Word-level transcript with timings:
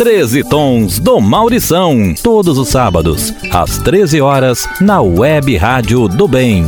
13 0.00 0.44
Tons 0.44 0.98
do 0.98 1.20
Maurição. 1.20 2.14
Todos 2.22 2.56
os 2.56 2.68
sábados, 2.68 3.34
às 3.52 3.76
13 3.76 4.22
horas, 4.22 4.66
na 4.80 5.02
Web 5.02 5.54
Rádio 5.58 6.08
do 6.08 6.26
Bem. 6.26 6.64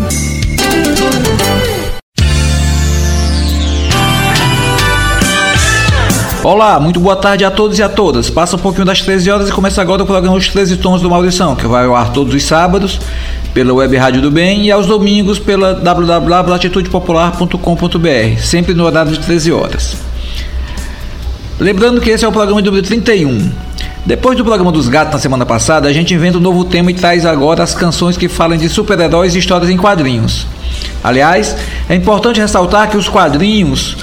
Olá, 6.44 6.78
muito 6.78 7.00
boa 7.00 7.16
tarde 7.16 7.42
a 7.42 7.50
todos 7.50 7.78
e 7.78 7.82
a 7.82 7.88
todas. 7.88 8.28
Passa 8.28 8.56
um 8.56 8.58
pouquinho 8.58 8.84
das 8.84 9.00
13 9.00 9.30
horas 9.30 9.48
e 9.48 9.52
começa 9.52 9.80
agora 9.80 10.02
o 10.02 10.06
programa 10.06 10.36
Os 10.36 10.48
13 10.48 10.76
Tons 10.76 11.00
do 11.00 11.08
Maurição, 11.08 11.56
que 11.56 11.66
vai 11.66 11.86
ao 11.86 11.96
ar 11.96 12.12
todos 12.12 12.34
os 12.34 12.42
sábados 12.42 13.00
pela 13.54 13.72
Web 13.72 13.96
Rádio 13.96 14.20
do 14.20 14.30
Bem 14.30 14.66
e 14.66 14.70
aos 14.70 14.86
domingos 14.86 15.38
pela 15.38 15.72
www.atitudepopular.com.br, 15.72 18.42
sempre 18.42 18.74
no 18.74 18.84
horário 18.84 19.12
de 19.12 19.20
13 19.20 19.52
horas. 19.52 20.11
Lembrando 21.60 22.00
que 22.00 22.10
esse 22.10 22.24
é 22.24 22.28
o 22.28 22.32
programa 22.32 22.60
número 22.60 22.82
31. 22.82 23.50
Depois 24.04 24.36
do 24.36 24.44
programa 24.44 24.72
dos 24.72 24.88
gatos 24.88 25.12
na 25.12 25.18
semana 25.20 25.46
passada, 25.46 25.88
a 25.88 25.92
gente 25.92 26.12
inventa 26.12 26.38
um 26.38 26.40
novo 26.40 26.64
tema 26.64 26.90
e 26.90 26.94
traz 26.94 27.24
agora 27.24 27.62
as 27.62 27.74
canções 27.74 28.16
que 28.16 28.28
falam 28.28 28.56
de 28.56 28.68
super-heróis 28.68 29.34
e 29.34 29.38
histórias 29.38 29.70
em 29.70 29.76
quadrinhos. 29.76 30.46
Aliás, 31.04 31.56
é 31.88 31.94
importante 31.94 32.40
ressaltar 32.40 32.90
que 32.90 32.96
os 32.96 33.08
quadrinhos 33.08 33.96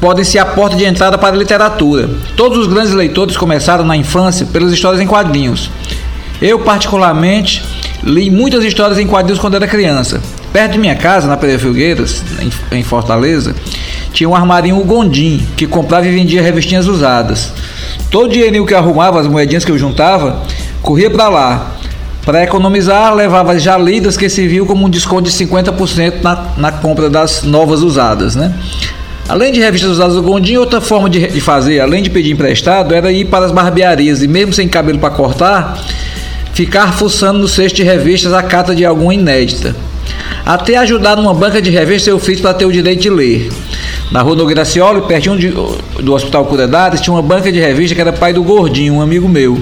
podem 0.00 0.24
ser 0.24 0.38
a 0.38 0.46
porta 0.46 0.76
de 0.76 0.84
entrada 0.84 1.18
para 1.18 1.34
a 1.34 1.38
literatura. 1.38 2.08
Todos 2.36 2.58
os 2.58 2.66
grandes 2.66 2.92
leitores 2.92 3.36
começaram 3.36 3.84
na 3.84 3.96
infância 3.96 4.46
pelas 4.46 4.72
histórias 4.72 5.00
em 5.00 5.06
quadrinhos. 5.06 5.70
Eu, 6.40 6.60
particularmente, 6.60 7.64
li 8.06 8.30
muitas 8.30 8.64
histórias 8.64 8.98
em 8.98 9.06
quadrinhos 9.06 9.40
quando 9.40 9.56
era 9.56 9.66
criança. 9.66 10.22
Perto 10.52 10.72
de 10.72 10.78
minha 10.78 10.94
casa, 10.94 11.26
na 11.26 11.36
Pereira 11.36 11.60
Filgueiras, 11.60 12.22
em 12.70 12.82
Fortaleza, 12.82 13.54
tinha 14.12 14.28
um 14.28 14.34
armarinho 14.34 14.82
Gondim, 14.84 15.46
que 15.56 15.66
comprava 15.66 16.06
e 16.06 16.10
vendia 16.10 16.40
revistinhas 16.40 16.86
usadas. 16.86 17.52
Todo 18.10 18.32
dinheirinho 18.32 18.64
que 18.64 18.72
eu 18.72 18.78
arrumava, 18.78 19.20
as 19.20 19.26
moedinhas 19.26 19.64
que 19.64 19.70
eu 19.70 19.76
juntava, 19.76 20.42
corria 20.80 21.10
para 21.10 21.28
lá. 21.28 21.72
Para 22.24 22.42
economizar, 22.42 23.14
levava 23.14 23.58
já 23.58 23.76
lidas 23.76 24.16
que 24.16 24.28
serviam 24.28 24.64
como 24.64 24.86
um 24.86 24.90
desconto 24.90 25.28
de 25.28 25.30
50% 25.30 26.22
na, 26.22 26.46
na 26.56 26.72
compra 26.72 27.10
das 27.10 27.42
novas 27.42 27.82
usadas, 27.82 28.34
né? 28.34 28.54
Além 29.28 29.52
de 29.52 29.60
revistas 29.60 29.90
usadas 29.90 30.14
do 30.14 30.22
Gondim, 30.22 30.56
outra 30.56 30.80
forma 30.80 31.10
de, 31.10 31.26
de 31.26 31.40
fazer, 31.40 31.80
além 31.80 32.02
de 32.02 32.10
pedir 32.10 32.30
emprestado, 32.30 32.94
era 32.94 33.10
ir 33.10 33.26
para 33.26 33.44
as 33.44 33.52
barbearias 33.52 34.22
e, 34.22 34.28
mesmo 34.28 34.52
sem 34.52 34.68
cabelo 34.68 34.98
para 34.98 35.10
cortar, 35.10 35.78
ficar 36.56 36.90
fuçando 36.94 37.38
no 37.38 37.46
cesto 37.46 37.76
de 37.76 37.82
revistas 37.82 38.32
a 38.32 38.42
cata 38.42 38.74
de 38.74 38.82
alguma 38.82 39.12
inédita. 39.12 39.76
Até 40.42 40.78
ajudar 40.78 41.14
numa 41.14 41.34
banca 41.34 41.60
de 41.60 41.68
revistas 41.68 42.06
eu 42.06 42.18
fiz 42.18 42.40
para 42.40 42.54
ter 42.54 42.64
o 42.64 42.72
direito 42.72 43.02
de 43.02 43.10
ler. 43.10 43.52
Na 44.10 44.22
rua 44.22 44.34
Nogueira 44.34 44.64
Cioli, 44.64 45.02
pertinho 45.02 45.38
de, 45.38 45.50
do 45.50 46.14
Hospital 46.14 46.46
Curedades, 46.46 47.02
tinha 47.02 47.12
uma 47.12 47.20
banca 47.20 47.52
de 47.52 47.60
revistas 47.60 47.94
que 47.94 48.00
era 48.00 48.10
pai 48.10 48.32
do 48.32 48.42
Gordinho, 48.42 48.94
um 48.94 49.02
amigo 49.02 49.28
meu. 49.28 49.60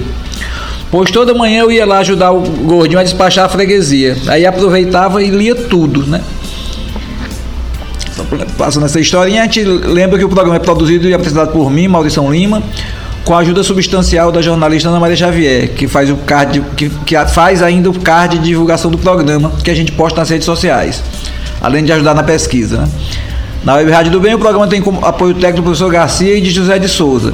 Pois 0.89 1.11
toda 1.11 1.33
manhã 1.33 1.63
eu 1.63 1.71
ia 1.71 1.85
lá 1.85 1.97
ajudar 1.97 2.31
o 2.31 2.39
Gordinho 2.39 2.97
a 2.97 3.03
despachar 3.03 3.43
a 3.43 3.49
freguesia. 3.49 4.15
Aí 4.27 4.45
aproveitava 4.45 5.21
e 5.21 5.29
lia 5.29 5.53
tudo, 5.53 6.07
né? 6.07 6.21
passando 8.57 8.85
essa 8.85 8.99
historinha, 8.99 9.41
a 9.41 9.43
gente 9.43 9.63
lembra 9.63 10.17
que 10.17 10.23
o 10.23 10.29
programa 10.29 10.55
é 10.55 10.59
produzido 10.59 11.09
e 11.09 11.13
apresentado 11.13 11.51
por 11.51 11.69
mim, 11.69 11.87
Maurição 11.87 12.31
Lima, 12.31 12.63
com 13.25 13.33
a 13.33 13.39
ajuda 13.39 13.63
substancial 13.63 14.31
da 14.31 14.39
jornalista 14.39 14.87
Ana 14.87 14.99
Maria 14.99 15.17
Xavier, 15.17 15.69
que 15.69 15.87
faz 15.87 16.11
o 16.11 16.15
card, 16.15 16.61
que, 16.77 16.89
que 16.89 17.25
faz 17.25 17.63
ainda 17.63 17.89
o 17.89 17.99
card 17.99 18.37
de 18.37 18.45
divulgação 18.45 18.91
do 18.91 18.99
programa, 18.99 19.51
que 19.63 19.71
a 19.71 19.73
gente 19.73 19.91
posta 19.91 20.19
nas 20.19 20.29
redes 20.29 20.45
sociais, 20.45 21.03
além 21.59 21.83
de 21.83 21.91
ajudar 21.91 22.13
na 22.13 22.21
pesquisa. 22.21 22.77
Né? 22.77 22.89
Na 23.63 23.73
Web 23.73 23.89
Rádio 23.89 24.11
do 24.11 24.19
Bem, 24.19 24.35
o 24.35 24.39
programa 24.39 24.67
tem 24.67 24.79
como 24.79 25.03
apoio 25.03 25.33
técnico 25.33 25.57
do 25.57 25.63
professor 25.63 25.91
Garcia 25.91 26.37
e 26.37 26.41
de 26.41 26.51
José 26.51 26.77
de 26.77 26.87
Souza. 26.87 27.33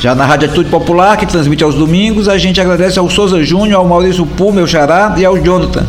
Já 0.00 0.14
na 0.14 0.24
Rádio 0.24 0.46
Atitude 0.46 0.70
Popular, 0.70 1.16
que 1.16 1.26
transmite 1.26 1.64
aos 1.64 1.74
domingos, 1.74 2.28
a 2.28 2.38
gente 2.38 2.60
agradece 2.60 2.98
ao 3.00 3.10
Souza 3.10 3.42
Júnior, 3.42 3.80
ao 3.80 3.88
Maurício 3.88 4.24
Pul, 4.24 4.52
meu 4.52 4.68
xará, 4.68 5.16
e 5.18 5.24
ao 5.24 5.36
Jonathan, 5.36 5.84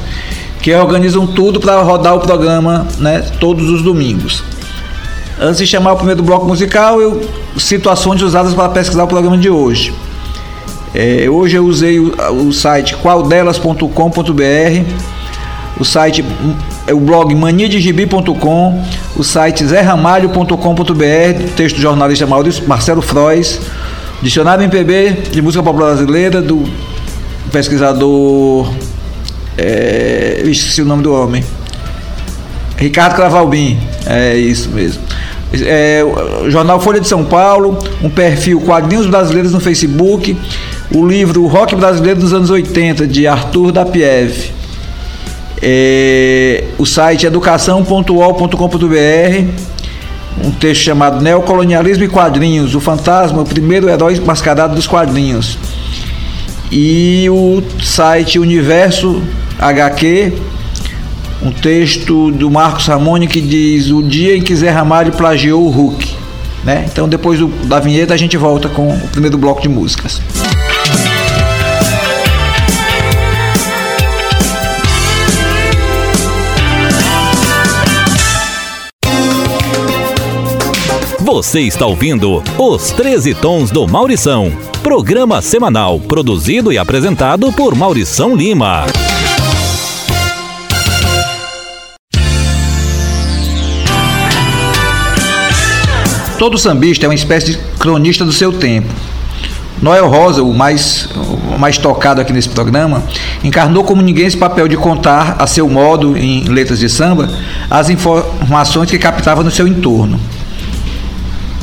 que 0.59 0.73
organizam 0.73 1.27
tudo 1.27 1.59
para 1.59 1.79
rodar 1.83 2.15
o 2.15 2.19
programa 2.19 2.87
né, 2.97 3.23
todos 3.39 3.69
os 3.69 3.83
domingos. 3.83 4.43
Antes 5.39 5.57
de 5.57 5.67
chamar 5.67 5.93
o 5.93 5.97
primeiro 5.97 6.23
bloco 6.23 6.45
musical, 6.45 7.01
eu 7.01 7.27
situações 7.57 8.21
usadas 8.21 8.53
para 8.53 8.69
pesquisar 8.69 9.03
o 9.03 9.07
programa 9.07 9.37
de 9.37 9.49
hoje. 9.49 9.93
É, 10.93 11.29
hoje 11.29 11.57
eu 11.57 11.65
usei 11.65 11.99
o, 11.99 12.13
o 12.47 12.53
site 12.53 12.95
qualdelas.com.br, 12.95 13.89
o 15.77 15.83
site 15.83 16.23
é 16.87 16.93
o 16.93 16.99
blog 16.99 17.35
maniadegibi.com, 17.35 18.83
o 19.17 19.23
site 19.23 19.65
zerramalho.com.br, 19.65 21.49
texto 21.55 21.75
do 21.75 21.81
jornalista 21.81 22.25
Maurício 22.25 22.65
Marcelo 22.65 23.01
Frois, 23.01 23.59
dicionário 24.21 24.63
MPB 24.63 25.29
de 25.31 25.41
música 25.41 25.61
popular 25.61 25.87
brasileira 25.87 26.41
do 26.41 26.63
pesquisador 27.51 28.71
é, 29.57 30.41
esqueci 30.45 30.81
o 30.81 30.85
nome 30.85 31.03
do 31.03 31.13
homem. 31.13 31.43
Ricardo 32.77 33.15
Cravalbim. 33.15 33.79
É 34.05 34.35
isso 34.35 34.69
mesmo. 34.69 35.01
É, 35.63 36.03
jornal 36.49 36.79
Folha 36.79 36.99
de 36.99 37.07
São 37.07 37.23
Paulo, 37.23 37.77
um 38.01 38.09
perfil 38.09 38.61
Quadrinhos 38.61 39.07
Brasileiros 39.07 39.51
no 39.51 39.59
Facebook, 39.59 40.37
o 40.93 41.05
livro 41.05 41.45
Rock 41.47 41.75
Brasileiro 41.75 42.19
dos 42.19 42.33
anos 42.33 42.49
80, 42.49 43.07
de 43.07 43.27
Arthur 43.27 43.71
Dapiev. 43.71 44.51
É, 45.61 46.65
o 46.77 46.85
site 46.85 47.25
educação.ol.com.br, 47.25 48.55
um 50.43 50.51
texto 50.51 50.81
chamado 50.81 51.21
Neocolonialismo 51.21 52.03
e 52.03 52.07
Quadrinhos, 52.07 52.75
o 52.75 52.79
fantasma, 52.79 53.41
o 53.41 53.45
primeiro 53.45 53.89
herói 53.89 54.19
mascarado 54.19 54.75
dos 54.75 54.85
quadrinhos. 54.85 55.57
E 56.71 57.27
o 57.29 57.63
site 57.81 58.37
Universo 58.37 59.21
HQ, 59.57 60.33
um 61.45 61.51
texto 61.51 62.31
do 62.31 62.49
Marcos 62.49 62.87
Ramone 62.87 63.27
que 63.27 63.39
diz 63.39 63.91
o 63.91 64.01
dia 64.01 64.35
em 64.35 64.41
que 64.41 64.55
Zé 64.55 64.71
Ramalho 64.71 65.11
plagiou 65.11 65.63
o 65.63 65.69
Hulk. 65.69 66.15
Né? 66.63 66.85
Então 66.91 67.07
depois 67.07 67.39
do, 67.39 67.47
da 67.67 67.79
vinheta 67.79 68.13
a 68.13 68.17
gente 68.17 68.35
volta 68.35 68.67
com 68.67 68.89
o 68.89 69.07
primeiro 69.09 69.37
bloco 69.37 69.61
de 69.61 69.69
músicas. 69.69 70.19
Você 81.19 81.61
está 81.61 81.85
ouvindo 81.85 82.41
Os 82.57 82.91
13 82.91 83.35
Tons 83.35 83.69
do 83.69 83.85
Maurição, 83.87 84.51
programa 84.81 85.41
semanal 85.41 85.99
produzido 85.99 86.71
e 86.71 86.77
apresentado 86.77 87.51
por 87.51 87.75
Maurição 87.75 88.35
Lima. 88.35 88.85
Todo 96.45 96.59
sambista 96.59 97.07
é 97.07 97.09
uma 97.09 97.15
espécie 97.15 97.53
de 97.53 97.57
cronista 97.79 98.23
do 98.23 98.31
seu 98.31 98.53
tempo. 98.53 98.93
Noel 99.81 100.07
Rosa, 100.07 100.43
o 100.43 100.53
mais, 100.53 101.09
o 101.51 101.57
mais 101.57 101.79
tocado 101.79 102.21
aqui 102.21 102.31
nesse 102.31 102.49
programa, 102.49 103.03
encarnou 103.43 103.83
como 103.83 103.99
ninguém 103.99 104.27
esse 104.27 104.37
papel 104.37 104.67
de 104.67 104.77
contar, 104.77 105.37
a 105.39 105.47
seu 105.47 105.67
modo, 105.67 106.15
em 106.15 106.43
letras 106.43 106.77
de 106.77 106.87
samba, 106.87 107.27
as 107.67 107.89
informações 107.89 108.91
que 108.91 108.99
captava 108.99 109.43
no 109.43 109.49
seu 109.49 109.67
entorno. 109.67 110.19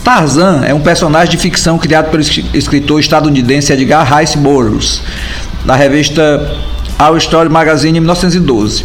Tarzan 0.02 0.64
é 0.64 0.74
um 0.74 0.80
personagem 0.80 1.30
de 1.30 1.36
ficção 1.36 1.78
criado 1.78 2.10
pelo 2.10 2.24
escritor 2.52 2.98
estadunidense 2.98 3.72
Edgar 3.72 4.18
Rice 4.18 4.36
Burroughs, 4.36 5.00
na 5.64 5.76
revista 5.76 6.56
Our 6.98 7.18
Story 7.18 7.48
Magazine 7.48 7.98
em 7.98 8.00
1912. 8.00 8.84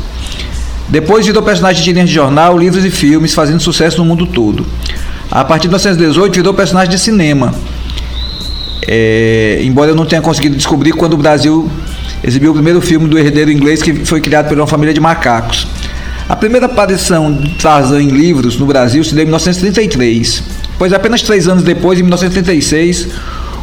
Depois 0.90 1.26
virou 1.26 1.42
personagem 1.42 1.80
de 1.80 1.86
tirinhas 1.86 2.08
de 2.08 2.14
jornal, 2.14 2.56
livros 2.56 2.86
e 2.86 2.92
filmes, 2.92 3.34
fazendo 3.34 3.60
sucesso 3.60 3.98
no 3.98 4.06
mundo 4.06 4.28
todo. 4.28 4.64
A 5.32 5.44
partir 5.44 5.64
de 5.64 5.70
1918 5.70 6.36
virou 6.36 6.54
personagem 6.54 6.90
de 6.90 7.00
cinema. 7.00 7.54
É, 8.88 9.60
embora 9.64 9.92
eu 9.92 9.96
não 9.96 10.06
tenha 10.06 10.22
conseguido 10.22 10.56
descobrir 10.56 10.94
quando 10.94 11.14
o 11.14 11.18
Brasil 11.18 11.70
exibiu 12.24 12.52
o 12.52 12.54
primeiro 12.54 12.82
filme 12.82 13.08
do 13.08 13.20
herdeiro 13.20 13.52
inglês 13.52 13.82
que 13.82 14.06
foi 14.06 14.22
criado 14.22 14.48
por 14.48 14.58
uma 14.58 14.68
família 14.68 14.94
de 14.94 15.00
macacos. 15.00 15.68
A 16.30 16.36
primeira 16.36 16.66
aparição 16.66 17.32
de 17.34 17.56
Tarzan 17.56 18.02
em 18.02 18.10
livros 18.10 18.58
no 18.58 18.66
Brasil 18.66 19.04
se 19.04 19.14
deu 19.14 19.24
em 19.24 19.28
1933, 19.28 20.44
pois 20.78 20.92
apenas 20.94 21.22
três 21.22 21.48
anos 21.48 21.64
depois, 21.64 22.00
em 22.00 22.04
1936, 22.04 23.08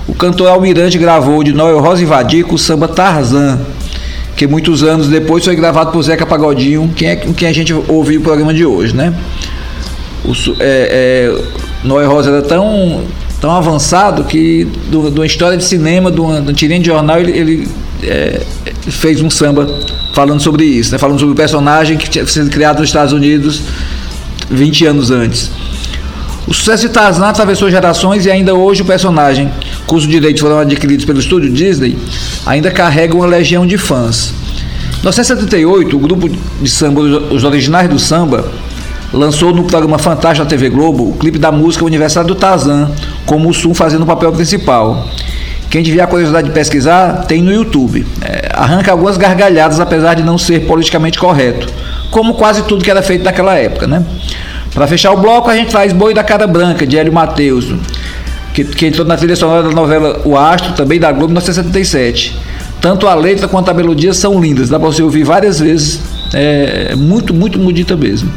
o 0.07 0.15
cantor 0.15 0.49
Almirante 0.49 0.99
gravou 0.99 1.43
de 1.43 1.53
Noel 1.53 1.81
Rosa 1.81 2.03
e 2.03 2.07
Vadico 2.07 2.55
o 2.55 2.59
samba 2.59 2.89
Tarzan, 2.89 3.61
que 4.37 4.47
muitos 4.47 4.83
anos 4.83 5.09
depois 5.09 5.45
foi 5.45 5.55
gravado 5.57 5.93
por 5.93 6.03
Zeca 6.03 6.27
Pagodinho, 6.27 6.91
quem 6.95 7.09
é 7.09 7.17
quem 7.17 7.49
a 7.49 7.53
gente 7.53 7.73
ouviu 7.73 8.21
o 8.21 8.23
programa 8.23 8.53
de 8.53 8.65
hoje, 8.65 8.95
né? 8.95 9.15
O, 10.25 10.33
é, 10.61 11.31
é, 11.31 11.43
Noé 11.85 12.07
Rosa 12.07 12.31
era 12.31 12.43
tão, 12.43 13.03
tão 13.41 13.51
avançado 13.51 14.25
que 14.25 14.67
de 14.91 14.97
uma 14.97 15.27
história 15.27 15.57
de 15.57 15.65
cinema, 15.65 16.11
de 16.11 16.21
uma, 16.21 16.41
de 16.41 16.53
de 16.79 16.87
jornal, 16.87 17.19
ele, 17.21 17.33
ele 17.33 17.69
é, 18.03 18.41
fez 18.89 19.21
um 19.21 19.31
samba 19.31 19.69
falando 20.15 20.41
sobre 20.41 20.65
isso, 20.65 20.93
né? 20.93 20.99
falando 20.99 21.19
sobre 21.19 21.33
o 21.33 21.37
personagem 21.37 21.97
que 21.97 22.09
tinha 22.09 22.27
sido 22.27 22.49
criado 22.51 22.79
nos 22.79 22.89
Estados 22.89 23.13
Unidos 23.13 23.63
20 24.51 24.87
anos 24.87 25.11
antes. 25.11 25.51
O 26.47 26.53
sucesso 26.53 26.87
de 26.87 26.93
Tarzan 26.93 27.27
atravessou 27.27 27.71
gerações 27.71 28.27
e 28.27 28.31
ainda 28.31 28.55
hoje 28.55 28.83
o 28.83 28.85
personagem, 28.85 29.51
cujos 29.87 30.09
direitos 30.09 30.41
foram 30.43 30.59
adquiridos 30.59 31.05
pelo 31.05 31.19
estúdio 31.19 31.51
Disney, 31.51 31.97
ainda 32.45 32.71
carrega 32.71 33.15
uma 33.15 33.27
legião 33.27 33.67
de 33.67 33.79
fãs. 33.79 34.35
Em 34.99 35.05
1978, 35.05 35.97
o 35.97 35.99
grupo 35.99 36.29
de 36.29 36.71
samba 36.71 37.01
Os 37.01 37.45
Originais 37.45 37.89
do 37.89 37.99
Samba 37.99 38.51
lançou 39.15 39.55
no 39.55 39.65
programa 39.65 39.99
Fantástico 39.99 40.45
da 40.45 40.51
TV 40.51 40.69
Globo 40.69 41.11
o 41.11 41.13
clipe 41.15 41.39
da 41.39 41.53
música 41.53 41.87
Aniversário 41.87 42.29
do 42.29 42.35
Tarzan, 42.35 42.91
com 43.25 43.37
o 43.37 43.41
Mussum 43.41 43.73
fazendo 43.73 44.03
o 44.03 44.07
papel 44.07 44.33
principal. 44.33 45.09
Quem 45.71 45.83
tiver 45.83 46.03
a 46.03 46.07
curiosidade 46.07 46.49
de 46.49 46.55
pesquisar, 46.55 47.25
tem 47.27 47.43
no 47.43 47.53
YouTube. 47.53 48.07
É, 48.23 48.51
arranca 48.53 48.93
algumas 48.93 49.17
gargalhadas, 49.17 49.81
apesar 49.81 50.15
de 50.15 50.23
não 50.23 50.37
ser 50.37 50.67
politicamente 50.67 51.19
correto, 51.19 51.67
como 52.11 52.35
quase 52.35 52.63
tudo 52.65 52.85
que 52.85 52.91
era 52.91 53.03
feito 53.03 53.25
naquela 53.25 53.55
época, 53.55 53.87
né? 53.87 54.05
Para 54.73 54.87
fechar 54.87 55.13
o 55.13 55.17
bloco, 55.17 55.49
a 55.49 55.57
gente 55.57 55.71
traz 55.71 55.93
Boi 55.93 56.13
da 56.15 56.23
Cara 56.23 56.47
Branca, 56.47 56.87
de 56.87 56.99
Hélio 56.99 57.13
Mateus, 57.13 57.73
que, 58.53 58.65
que 58.65 58.87
entrou 58.87 59.07
na 59.07 59.17
trilha 59.17 59.37
sonora 59.37 59.63
da 59.63 59.71
novela 59.71 60.21
O 60.25 60.37
Astro, 60.37 60.75
também 60.75 60.99
da 60.99 61.11
Globo, 61.11 61.27
em 61.27 61.35
1977. 61.35 62.37
Tanto 62.81 63.09
a 63.09 63.15
letra 63.15 63.49
quanto 63.49 63.71
a 63.71 63.75
melodia 63.75 64.13
são 64.13 64.41
lindas, 64.41 64.69
dá 64.69 64.79
para 64.79 64.89
você 64.89 65.03
ouvir 65.03 65.25
várias 65.25 65.59
vezes, 65.59 66.01
é 66.33 66.95
muito, 66.95 67.33
muito 67.33 67.59
bonita 67.59 67.97
mesmo. 67.97 68.31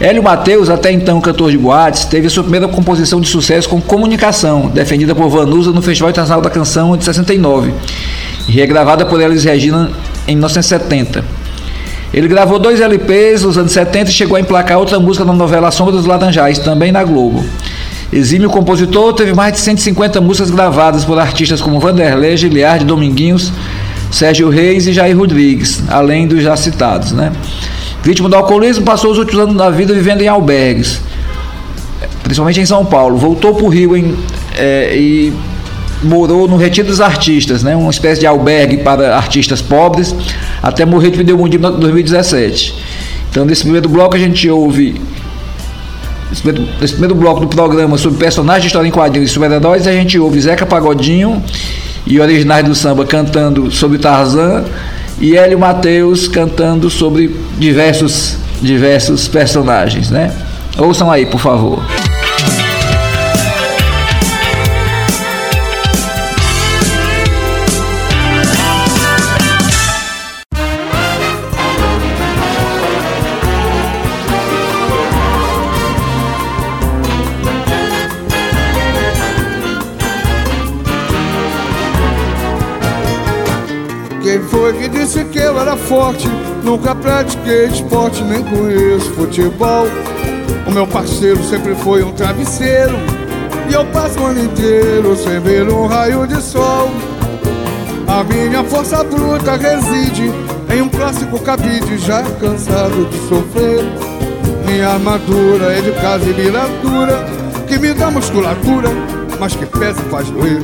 Hélio 0.00 0.22
Mateus, 0.22 0.70
até 0.70 0.92
então 0.92 1.20
cantor 1.20 1.50
de 1.50 1.58
boates, 1.58 2.04
teve 2.04 2.28
sua 2.28 2.44
primeira 2.44 2.68
composição 2.68 3.20
de 3.20 3.28
sucesso 3.28 3.68
com 3.68 3.80
Comunicação, 3.80 4.68
defendida 4.68 5.12
por 5.12 5.28
Vanusa 5.28 5.72
no 5.72 5.82
Festival 5.82 6.10
Internacional 6.10 6.40
da 6.40 6.48
Canção 6.48 6.96
de 6.96 7.04
69, 7.04 7.74
e 8.48 8.52
regravada 8.52 9.04
por 9.04 9.20
Elis 9.20 9.42
Regina 9.42 9.90
em 10.28 10.36
1970. 10.36 11.24
Ele 12.14 12.28
gravou 12.28 12.60
dois 12.60 12.80
LPs 12.80 13.42
nos 13.42 13.58
anos 13.58 13.72
70 13.72 14.08
e 14.08 14.12
chegou 14.12 14.36
a 14.36 14.40
emplacar 14.40 14.78
outra 14.78 15.00
música 15.00 15.24
na 15.24 15.32
novela 15.32 15.72
Sombra 15.72 15.92
dos 15.92 16.06
Laranjais, 16.06 16.60
também 16.60 16.92
na 16.92 17.02
Globo. 17.02 17.44
Exímio 18.12 18.48
compositor, 18.48 19.12
teve 19.14 19.34
mais 19.34 19.52
de 19.52 19.58
150 19.58 20.20
músicas 20.20 20.50
gravadas 20.50 21.04
por 21.04 21.18
artistas 21.18 21.60
como 21.60 21.80
Vanderlei, 21.80 22.36
Giliard, 22.36 22.84
Dominguinhos, 22.84 23.52
Sérgio 24.12 24.48
Reis 24.48 24.86
e 24.86 24.92
Jair 24.92 25.18
Rodrigues, 25.18 25.82
além 25.88 26.28
dos 26.28 26.40
já 26.40 26.56
citados, 26.56 27.10
né? 27.10 27.32
Vítima 28.02 28.28
do 28.28 28.36
alcoolismo, 28.36 28.84
passou 28.84 29.10
os 29.10 29.18
últimos 29.18 29.42
anos 29.42 29.56
da 29.56 29.70
vida 29.70 29.92
vivendo 29.92 30.22
em 30.22 30.28
albergues, 30.28 31.00
principalmente 32.22 32.60
em 32.60 32.66
São 32.66 32.84
Paulo. 32.84 33.16
Voltou 33.16 33.54
para 33.54 33.64
o 33.64 33.68
Rio 33.68 33.96
em, 33.96 34.16
é, 34.56 34.96
e 34.96 35.32
morou 36.02 36.46
no 36.46 36.56
Retiro 36.56 36.88
dos 36.88 37.00
Artistas, 37.00 37.62
né, 37.62 37.74
uma 37.74 37.90
espécie 37.90 38.20
de 38.20 38.26
albergue 38.26 38.78
para 38.78 39.16
artistas 39.16 39.60
pobres, 39.60 40.14
até 40.62 40.84
morrer 40.84 41.10
de 41.10 41.18
pneumonia 41.18 41.58
em 41.58 41.80
2017. 41.80 42.74
Então, 43.30 43.44
nesse 43.44 43.62
primeiro 43.62 43.88
bloco, 43.88 44.16
a 44.16 44.18
gente 44.18 44.48
ouve. 44.48 45.00
Nesse 46.30 46.42
primeiro, 46.42 46.68
nesse 46.80 46.92
primeiro 46.92 47.14
bloco 47.14 47.40
do 47.40 47.48
programa 47.48 47.96
sobre 47.98 48.18
personagens 48.18 48.62
de 48.62 48.66
história 48.68 48.86
em 48.86 48.90
quadrinhos 48.90 49.30
e 49.30 49.32
super-heróis, 49.32 49.86
a 49.86 49.92
gente 49.92 50.18
ouve 50.18 50.40
Zeca 50.40 50.66
Pagodinho 50.66 51.42
e 52.06 52.20
originais 52.20 52.64
do 52.64 52.74
samba 52.74 53.04
cantando 53.04 53.70
sobre 53.70 53.98
Tarzan 53.98 54.64
e 55.20 55.36
Hélio 55.36 55.58
Mateus 55.58 56.28
cantando 56.28 56.88
sobre 56.88 57.34
diversos, 57.58 58.36
diversos 58.62 59.28
personagens, 59.28 60.10
né? 60.10 60.32
Ouçam 60.78 61.10
aí, 61.10 61.26
por 61.26 61.40
favor. 61.40 61.82
Nunca 86.78 86.94
pratiquei 86.94 87.64
esporte, 87.66 88.22
nem 88.22 88.40
conheço 88.40 89.10
futebol. 89.14 89.88
O 90.64 90.70
meu 90.70 90.86
parceiro 90.86 91.42
sempre 91.42 91.74
foi 91.74 92.04
um 92.04 92.12
travesseiro. 92.12 92.96
E 93.68 93.74
eu 93.74 93.84
passo 93.86 94.20
o 94.20 94.26
ano 94.26 94.44
inteiro 94.44 95.16
sem 95.16 95.40
ver 95.40 95.68
um 95.68 95.88
raio 95.88 96.24
de 96.28 96.40
sol. 96.40 96.88
A 98.06 98.22
minha 98.22 98.62
força 98.62 99.02
bruta 99.02 99.56
reside 99.56 100.32
em 100.72 100.80
um 100.80 100.88
clássico 100.88 101.40
cabide, 101.40 101.98
já 101.98 102.22
cansado 102.22 103.06
de 103.06 103.28
sofrer. 103.28 103.82
Minha 104.64 104.90
armadura 104.90 105.72
é 105.76 105.80
de 105.80 105.90
casa 106.00 106.30
e 106.30 106.32
miradura, 106.32 107.26
que 107.66 107.76
me 107.76 107.92
dá 107.92 108.08
musculatura, 108.08 108.88
mas 109.40 109.56
que 109.56 109.66
pesa 109.66 110.00
e 110.00 110.10
faz 110.10 110.30
doer. 110.30 110.62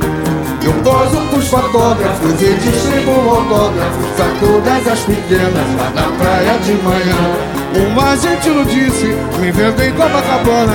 Eu 0.65 0.73
poso 0.81 1.21
pros 1.29 1.47
fotógrafos 1.47 2.41
e 2.41 2.53
distribuo 2.55 3.29
autógrafos 3.29 4.19
a 4.19 4.39
todas 4.39 4.87
as 4.87 4.99
pequenas 5.01 5.75
lá 5.77 5.91
na 5.91 6.17
praia 6.17 6.57
de 6.57 6.73
manhã. 6.81 7.87
Uma 7.87 8.17
gentil 8.17 8.65
disse, 8.65 9.15
me 9.39 9.51
vendo 9.51 9.79
em 9.83 9.91
Copacabana, 9.91 10.73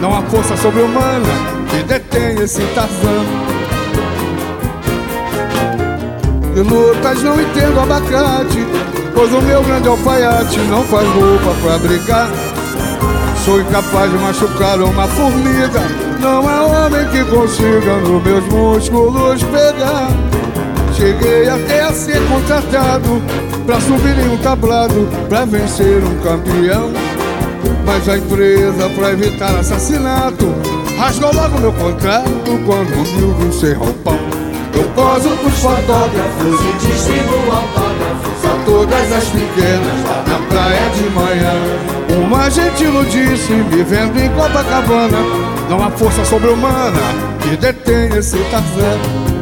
não 0.00 0.16
há 0.16 0.22
força 0.22 0.56
sobre-humana 0.56 1.26
que 1.68 1.82
detém 1.82 2.38
esse 2.38 2.62
Tarzan. 2.72 3.24
De 6.54 6.60
lutas 6.60 7.22
não 7.24 7.40
entendo 7.40 7.80
abacate, 7.80 8.64
pois 9.12 9.32
o 9.32 9.42
meu 9.42 9.60
grande 9.64 9.88
alfaiate 9.88 10.60
não 10.70 10.84
faz 10.84 11.08
roupa 11.08 11.52
pra 11.64 11.78
brincar. 11.78 12.30
Sou 13.44 13.60
incapaz 13.60 14.08
de 14.08 14.18
machucar 14.18 14.78
uma 14.80 15.08
formiga 15.08 16.11
Não 16.22 16.48
há 16.48 16.62
homem 16.62 17.04
que 17.08 17.24
consiga 17.24 17.96
nos 17.96 18.22
meus 18.22 18.48
músculos 18.48 19.42
pegar. 19.42 20.08
Cheguei 20.94 21.48
até 21.48 21.80
a 21.80 21.92
ser 21.92 22.20
contratado 22.28 23.20
Pra 23.66 23.80
subir 23.80 24.16
em 24.20 24.28
um 24.28 24.36
tablado 24.36 25.08
Pra 25.28 25.44
vencer 25.44 26.00
um 26.04 26.14
campeão. 26.20 26.92
Mas 27.84 28.08
a 28.08 28.18
empresa, 28.18 28.88
pra 28.90 29.10
evitar 29.10 29.52
assassinato 29.56 30.54
Rasgou 30.96 31.34
logo 31.34 31.58
meu 31.58 31.72
contrato 31.72 32.60
Quando 32.64 33.04
viu 33.16 33.34
vencer 33.34 33.76
roupão 33.76 34.16
Eu 34.76 34.84
poso 34.90 35.28
pros 35.30 35.58
fotógrafos 35.58 36.60
E 36.60 36.86
distribuo 36.86 37.50
autógrafos 37.50 38.44
A 38.44 38.64
todas 38.64 39.12
as 39.12 39.24
pequenas 39.24 40.04
Lá 40.06 40.24
na 40.28 40.38
praia 40.46 40.90
de 40.90 41.10
manhã. 41.10 42.24
Uma 42.24 42.48
gentil 42.48 43.04
disse, 43.04 43.54
vivendo 43.70 44.16
em 44.18 44.28
Copacabana 44.30 45.51
Não 45.72 45.82
há 45.82 45.90
força 45.90 46.22
sobre-humana 46.22 47.00
que 47.40 47.56
detém 47.56 48.18
esse 48.18 48.36
Tarzan 48.50 49.32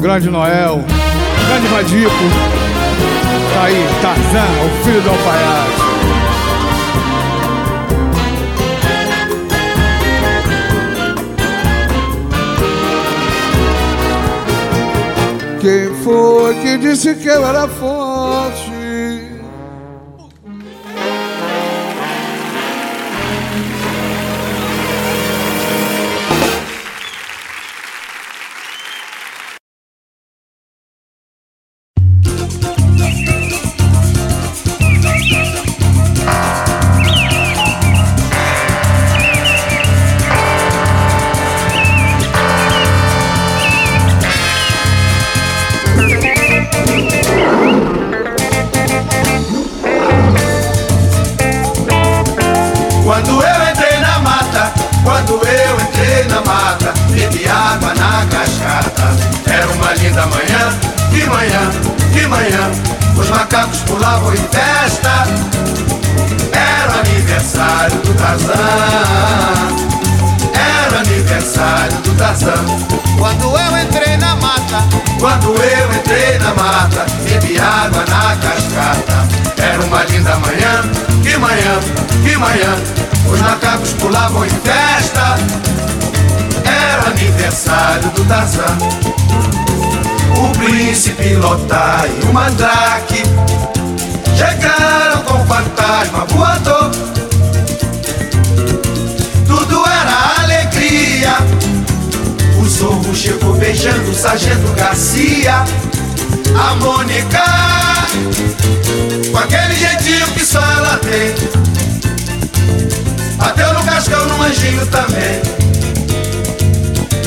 Grande 0.00 0.28
Noel, 0.28 0.84
Grande 1.46 1.66
Vadico, 1.68 2.10
tá 3.52 3.64
aí, 3.64 3.86
Tarzan, 4.00 4.46
o 4.64 4.84
filho 4.84 5.02
do 5.02 5.10
alfaiate. 5.10 5.84
Quem 15.60 15.94
foi 16.02 16.54
que 16.56 16.78
disse 16.78 17.14
que 17.14 17.28
eu 17.28 17.46
era 17.46 17.68
forte? 17.68 18.63
Garcia. 105.44 105.64
A 106.58 106.74
Mônica, 106.76 107.44
com 109.30 109.38
aquele 109.38 109.74
jeitinho 109.74 110.26
que 110.28 110.44
só 110.44 110.60
ela 110.60 110.98
tem. 110.98 111.34
Bateu 113.36 113.74
no 113.74 113.84
cascão 113.84 114.24
no 114.26 114.42
anjinho 114.42 114.86
também. 114.86 115.42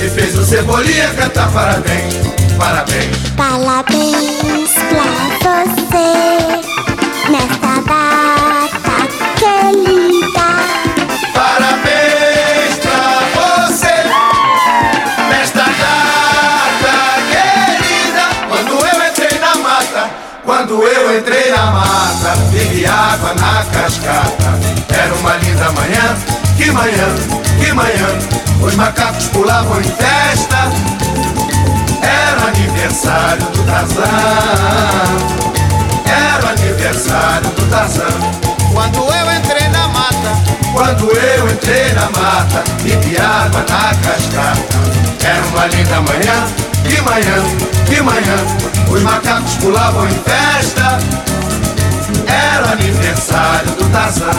E 0.04 0.10
fez 0.10 0.36
o 0.38 0.44
Cebolinha 0.46 1.14
cantar 1.14 1.52
parabéns, 1.52 2.16
parabéns. 2.58 3.18
Parabéns 3.36 4.72
pra 4.90 5.04
você 5.76 6.68
nesta 7.30 7.57
quando 20.78 20.88
eu 20.90 21.18
entrei 21.18 21.50
na 21.52 21.72
mata, 21.72 22.36
bebi 22.52 22.86
água 22.86 23.34
na 23.34 23.66
cascata. 23.66 24.60
Era 24.90 25.14
uma 25.16 25.36
linda 25.38 25.72
manhã, 25.72 26.16
que 26.56 26.72
manhã, 26.72 27.16
que 27.60 27.74
manhã. 27.74 28.08
Os 28.62 28.76
macacos 28.76 29.26
pulavam 29.30 29.80
em 29.80 29.84
festa. 29.84 30.72
Era 32.02 32.48
aniversário 32.50 33.44
do 33.48 33.64
Tarzan. 33.64 34.04
Era 36.06 36.50
aniversário 36.50 37.50
do 37.50 37.70
Tarzan. 37.72 38.04
quando 38.72 38.98
eu 38.98 39.32
entrei 39.36 39.68
na 39.70 39.88
mata, 39.88 40.38
Quando 40.74 41.12
eu 41.12 41.50
entrei 41.50 41.92
na 41.94 42.06
mata, 42.12 42.64
bebi 42.84 43.18
água 43.18 43.66
na 43.68 43.96
cascata. 43.96 44.78
Era 45.26 45.46
uma 45.48 45.66
linda 45.68 46.02
manhã, 46.02 46.67
que 46.88 47.02
manhã, 47.02 47.44
que 47.86 48.02
manhã. 48.02 48.38
Os 48.90 49.02
macacos 49.02 49.56
pulavam 49.56 50.08
em 50.08 50.20
festa. 50.24 51.00
Era 52.28 52.72
aniversário 52.72 53.72
do 53.72 53.90
Tarzan. 53.92 54.32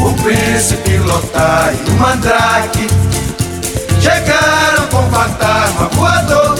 O 0.00 0.14
príncipe 0.22 0.96
Lotar 0.98 1.72
e 1.74 1.90
o 1.90 1.94
mandrake 1.94 2.86
chegaram 4.00 4.86
com 4.90 5.10
fantasma 5.10 5.88
voador. 5.92 6.58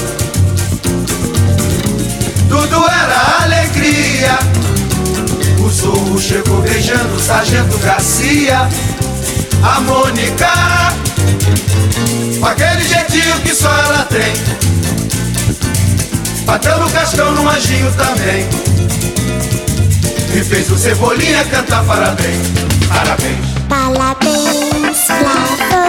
Tudo 2.49 2.85
era 2.89 3.45
alegria. 3.45 4.39
O 5.65 5.69
zorro 5.71 6.19
chegou 6.19 6.61
beijando 6.63 7.15
o 7.15 7.21
sargento 7.21 7.79
Garcia. 7.79 8.69
A 9.61 9.81
Mônica, 9.81 10.49
aquele 12.43 12.78
jeitinho 13.29 13.41
que 13.41 13.55
só 13.55 13.71
ela 13.71 14.05
tem. 14.05 14.33
Bateu 16.45 16.79
no 16.79 16.91
cascão 16.91 17.33
no 17.33 17.49
anjinho 17.49 17.93
também. 17.93 18.49
E 20.35 20.45
fez 20.45 20.71
o 20.71 20.79
Cebolinha 20.79 21.45
cantar 21.47 21.85
parabéns, 21.85 22.49
parabéns. 22.89 23.59
Parabéns 23.69 25.05
pra 25.07 25.88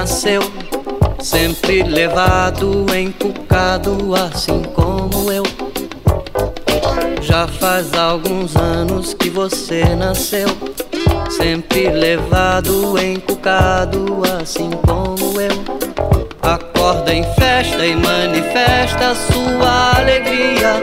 nasceu, 0.00 0.40
sempre 1.22 1.82
levado, 1.82 2.86
encucado, 2.96 4.14
assim 4.14 4.62
como 4.62 5.30
eu. 5.30 5.42
Já 7.20 7.46
faz 7.46 7.92
alguns 7.92 8.56
anos 8.56 9.12
que 9.12 9.28
você 9.28 9.84
nasceu, 9.94 10.48
sempre 11.28 11.90
levado, 11.90 12.98
encucado, 12.98 14.22
assim 14.40 14.70
como 14.86 15.38
eu. 15.38 15.50
Acorda 16.40 17.12
em 17.12 17.24
festa 17.34 17.84
e 17.84 17.94
manifesta 17.94 19.14
sua 19.14 19.98
alegria. 19.98 20.80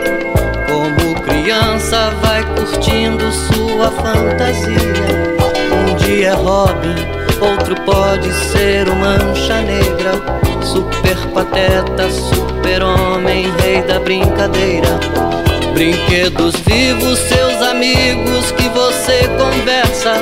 Como 0.68 1.20
criança 1.24 2.12
vai 2.22 2.44
curtindo 2.54 3.32
sua 3.32 3.90
fantasia. 3.90 4.78
Um 5.74 5.96
dia 5.96 6.28
é 6.28 6.34
Robin, 6.34 7.27
outro 7.42 7.76
pode 7.82 8.32
ser 8.34 8.88
o 8.88 8.96
Mancha 8.96 9.62
Negra. 9.62 10.12
Super 10.62 11.18
pateta, 11.34 12.10
super 12.10 12.84
homem, 12.84 13.52
rei 13.62 13.82
da 13.84 14.00
brincadeira. 14.00 14.88
Brinquedos 15.74 16.56
vivos, 16.66 17.20
seus 17.20 17.62
amigos 17.62 18.52
que 18.52 18.68
você 18.70 19.28
conversa. 19.38 20.16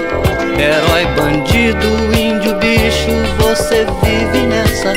Herói, 0.59 1.05
bandido, 1.15 1.87
índio, 2.17 2.55
bicho, 2.55 3.11
você 3.37 3.85
vive 4.03 4.45
nessa. 4.47 4.93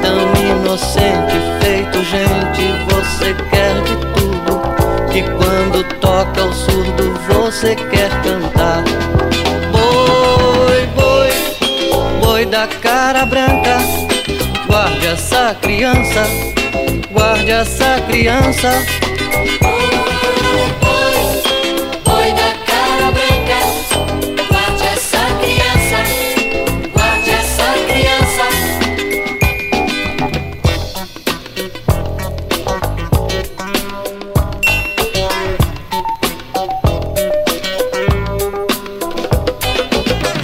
Tão 0.00 0.32
inocente, 0.40 1.34
feito 1.60 2.02
gente, 2.04 2.62
você 2.90 3.34
quer 3.50 3.74
de 3.82 3.96
tudo. 4.14 5.08
Que 5.10 5.22
quando 5.22 5.82
toca 6.00 6.44
o 6.44 6.52
surdo, 6.52 7.14
você 7.28 7.74
quer 7.74 8.10
cantar. 8.22 8.84
Da 12.48 12.66
cara 12.66 13.26
branca. 13.26 13.76
Guarde 14.66 15.06
essa 15.06 15.54
criança, 15.60 16.26
guarde 17.10 17.50
essa 17.50 18.00
criança. 18.08 18.70
Oi 22.06 22.32
da 22.32 22.54
cara 22.66 23.10
branca, 23.12 23.58
guarde 24.50 24.86
essa 24.86 25.18
criança, 25.40 25.98
guarde 26.94 27.30
essa 27.30 27.68
criança. 27.86 28.44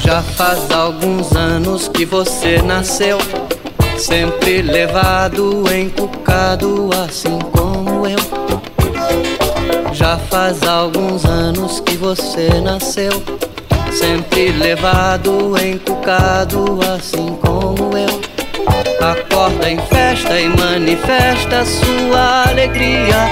Já 0.00 0.22
faz 0.22 0.70
alguns 0.70 1.33
anos 1.74 1.88
que 1.88 2.04
você 2.04 2.62
nasceu, 2.62 3.18
sempre 3.98 4.62
levado, 4.62 5.64
encucado, 5.74 6.88
assim 7.04 7.36
como 7.50 8.06
eu. 8.06 8.16
Já 9.92 10.16
faz 10.16 10.62
alguns 10.62 11.24
anos 11.24 11.80
que 11.80 11.96
você 11.96 12.48
nasceu, 12.62 13.10
sempre 13.90 14.52
levado, 14.52 15.54
encucado, 15.60 16.78
assim 16.94 17.36
como 17.42 17.90
eu. 17.98 18.20
Acorda 19.04 19.68
em 19.68 19.78
festa 19.78 20.40
e 20.40 20.48
manifesta 20.48 21.64
sua 21.64 22.50
alegria. 22.50 23.26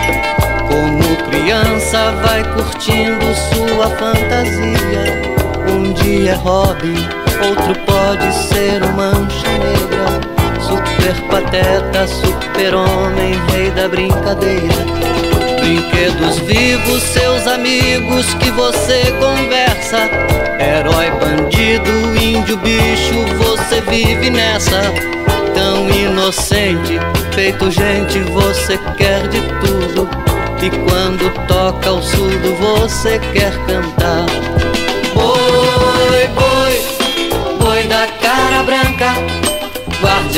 Como 0.69 1.31
criança 1.31 2.11
vai 2.25 2.43
curtindo 2.55 3.25
sua 3.55 3.89
fantasia. 3.91 5.33
Um 5.69 5.93
dia 5.93 6.33
é 6.33 6.35
Robin, 6.35 7.23
outro 7.49 7.75
pode 7.85 8.33
ser 8.33 8.83
o 8.83 8.93
Mancha 8.93 9.49
Negra. 9.59 10.21
Super 10.61 11.15
pateta, 11.29 12.07
super 12.07 12.75
homem, 12.75 13.35
rei 13.51 13.71
da 13.71 13.89
brincadeira. 13.89 15.03
Brinquedos 15.61 16.39
vivos, 16.41 17.03
seus 17.03 17.47
amigos 17.47 18.33
que 18.35 18.51
você 18.53 19.13
conversa. 19.19 20.09
Herói, 20.61 21.11
bandido, 21.21 21.91
índio, 22.17 22.57
bicho, 22.59 23.15
você 23.39 23.81
vive 23.83 24.31
nessa. 24.31 24.83
Tão 25.55 25.89
inocente, 25.91 26.99
feito 27.33 27.71
gente, 27.71 28.21
você 28.21 28.79
quer 28.97 29.27
de 29.29 29.41
tudo. 29.61 30.09
E 30.63 30.71
quando 30.71 31.29
toca 31.49 31.91
o 31.93 32.03
surdo, 32.03 32.55
você 32.55 33.19
quer 33.33 33.53
cantar. 33.67 34.62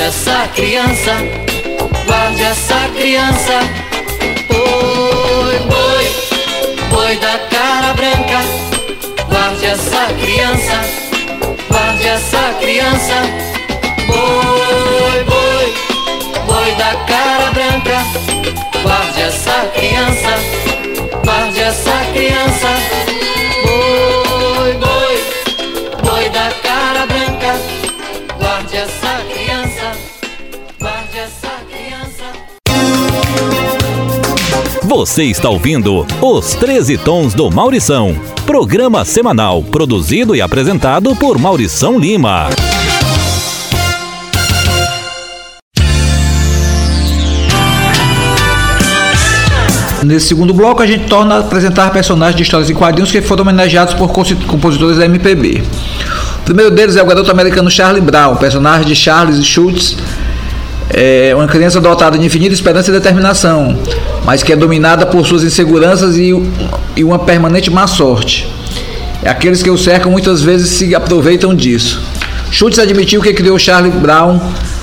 Essa 0.05 0.47
criança, 0.55 1.13
guarde 2.07 2.43
essa 2.43 2.89
criança. 2.95 3.59
Boi, 4.49 5.59
boi, 5.61 6.13
boi 6.91 7.17
da 7.17 7.39
cara 7.49 7.95
branca. 7.95 8.41
Guarde 9.31 9.65
essa 9.65 10.07
criança, 10.21 10.85
guarde 11.71 12.07
essa 12.07 12.55
criança. 12.61 13.15
Boi, 14.07 15.25
boi, 15.25 15.75
boi 16.47 16.75
da 16.75 16.95
cara 17.07 17.51
branca. 17.53 18.05
Guarde 18.83 19.23
essa 19.23 19.71
criança, 19.75 20.39
guarde 21.25 21.61
essa 21.61 22.05
criança. 22.13 23.14
Você 34.95 35.25
está 35.25 35.49
ouvindo 35.51 36.07
Os 36.23 36.55
13 36.55 36.97
Tons 36.99 37.35
do 37.35 37.51
Maurição. 37.51 38.15
Programa 38.47 39.05
semanal 39.05 39.61
produzido 39.61 40.37
e 40.37 40.41
apresentado 40.41 41.17
por 41.17 41.37
Maurição 41.37 41.99
Lima. 41.99 42.49
Nesse 50.03 50.29
segundo 50.29 50.53
bloco, 50.53 50.83
a 50.83 50.87
gente 50.87 51.07
torna 51.09 51.37
a 51.37 51.39
apresentar 51.39 51.91
personagens 51.91 52.37
de 52.37 52.43
histórias 52.43 52.69
em 52.69 52.75
quadrinhos 52.75 53.11
que 53.11 53.23
foram 53.23 53.43
homenageados 53.43 53.95
por 53.95 54.09
composi- 54.09 54.35
compositores 54.47 54.99
da 54.99 55.07
MPB. 55.07 55.63
O 56.41 56.45
primeiro 56.45 56.71
deles 56.71 56.95
é 56.97 57.03
o 57.03 57.07
garoto 57.07 57.31
americano 57.31 57.71
Charlie 57.71 58.03
Brown, 58.03 58.37
personagem 58.37 58.87
de 58.87 58.95
Charles 58.95 59.43
Schultz, 59.47 59.97
é 60.91 61.33
uma 61.35 61.47
criança 61.47 61.81
dotada 61.81 62.19
de 62.19 62.25
infinita 62.27 62.53
esperança 62.55 62.91
e 62.91 62.93
determinação, 62.93 63.79
mas 64.25 64.43
que 64.43 64.53
é 64.53 64.57
dominada 64.57 65.07
por 65.07 65.27
suas 65.27 65.43
inseguranças 65.43 66.17
e, 66.17 66.31
e 66.97 67.03
uma 67.05 67.19
permanente 67.19 67.71
má 67.71 67.87
sorte. 67.87 68.47
É 69.23 69.29
aqueles 69.31 69.63
que 69.63 69.71
o 69.71 69.79
cercam 69.79 70.11
muitas 70.13 70.43
vezes 70.43 70.71
se 70.71 70.95
aproveitam 70.95 71.55
disso. 71.55 72.03
Schultz 72.51 72.79
admitiu 72.79 73.21
que 73.23 73.33
criou 73.33 73.59
Charlie 73.59 73.91
Brown 73.91 74.39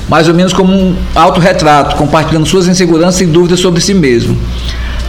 mais 0.10 0.28
ou 0.28 0.34
menos 0.34 0.52
como 0.52 0.74
um 0.74 0.96
autorretrato, 1.16 1.96
compartilhando 1.96 2.46
suas 2.46 2.68
inseguranças 2.68 3.22
e 3.22 3.26
dúvidas 3.26 3.60
sobre 3.60 3.80
si 3.80 3.94
mesmo. 3.94 4.38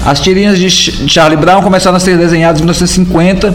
As 0.04 0.20
tirinhas 0.20 0.58
de 0.58 0.70
Ch- 0.70 0.92
de 0.92 1.12
Charlie 1.12 1.36
Brown 1.36 1.62
começaram 1.62 1.96
a 1.96 2.00
ser 2.00 2.16
desenhadas 2.16 2.60
em 2.60 2.64
1950 2.64 3.54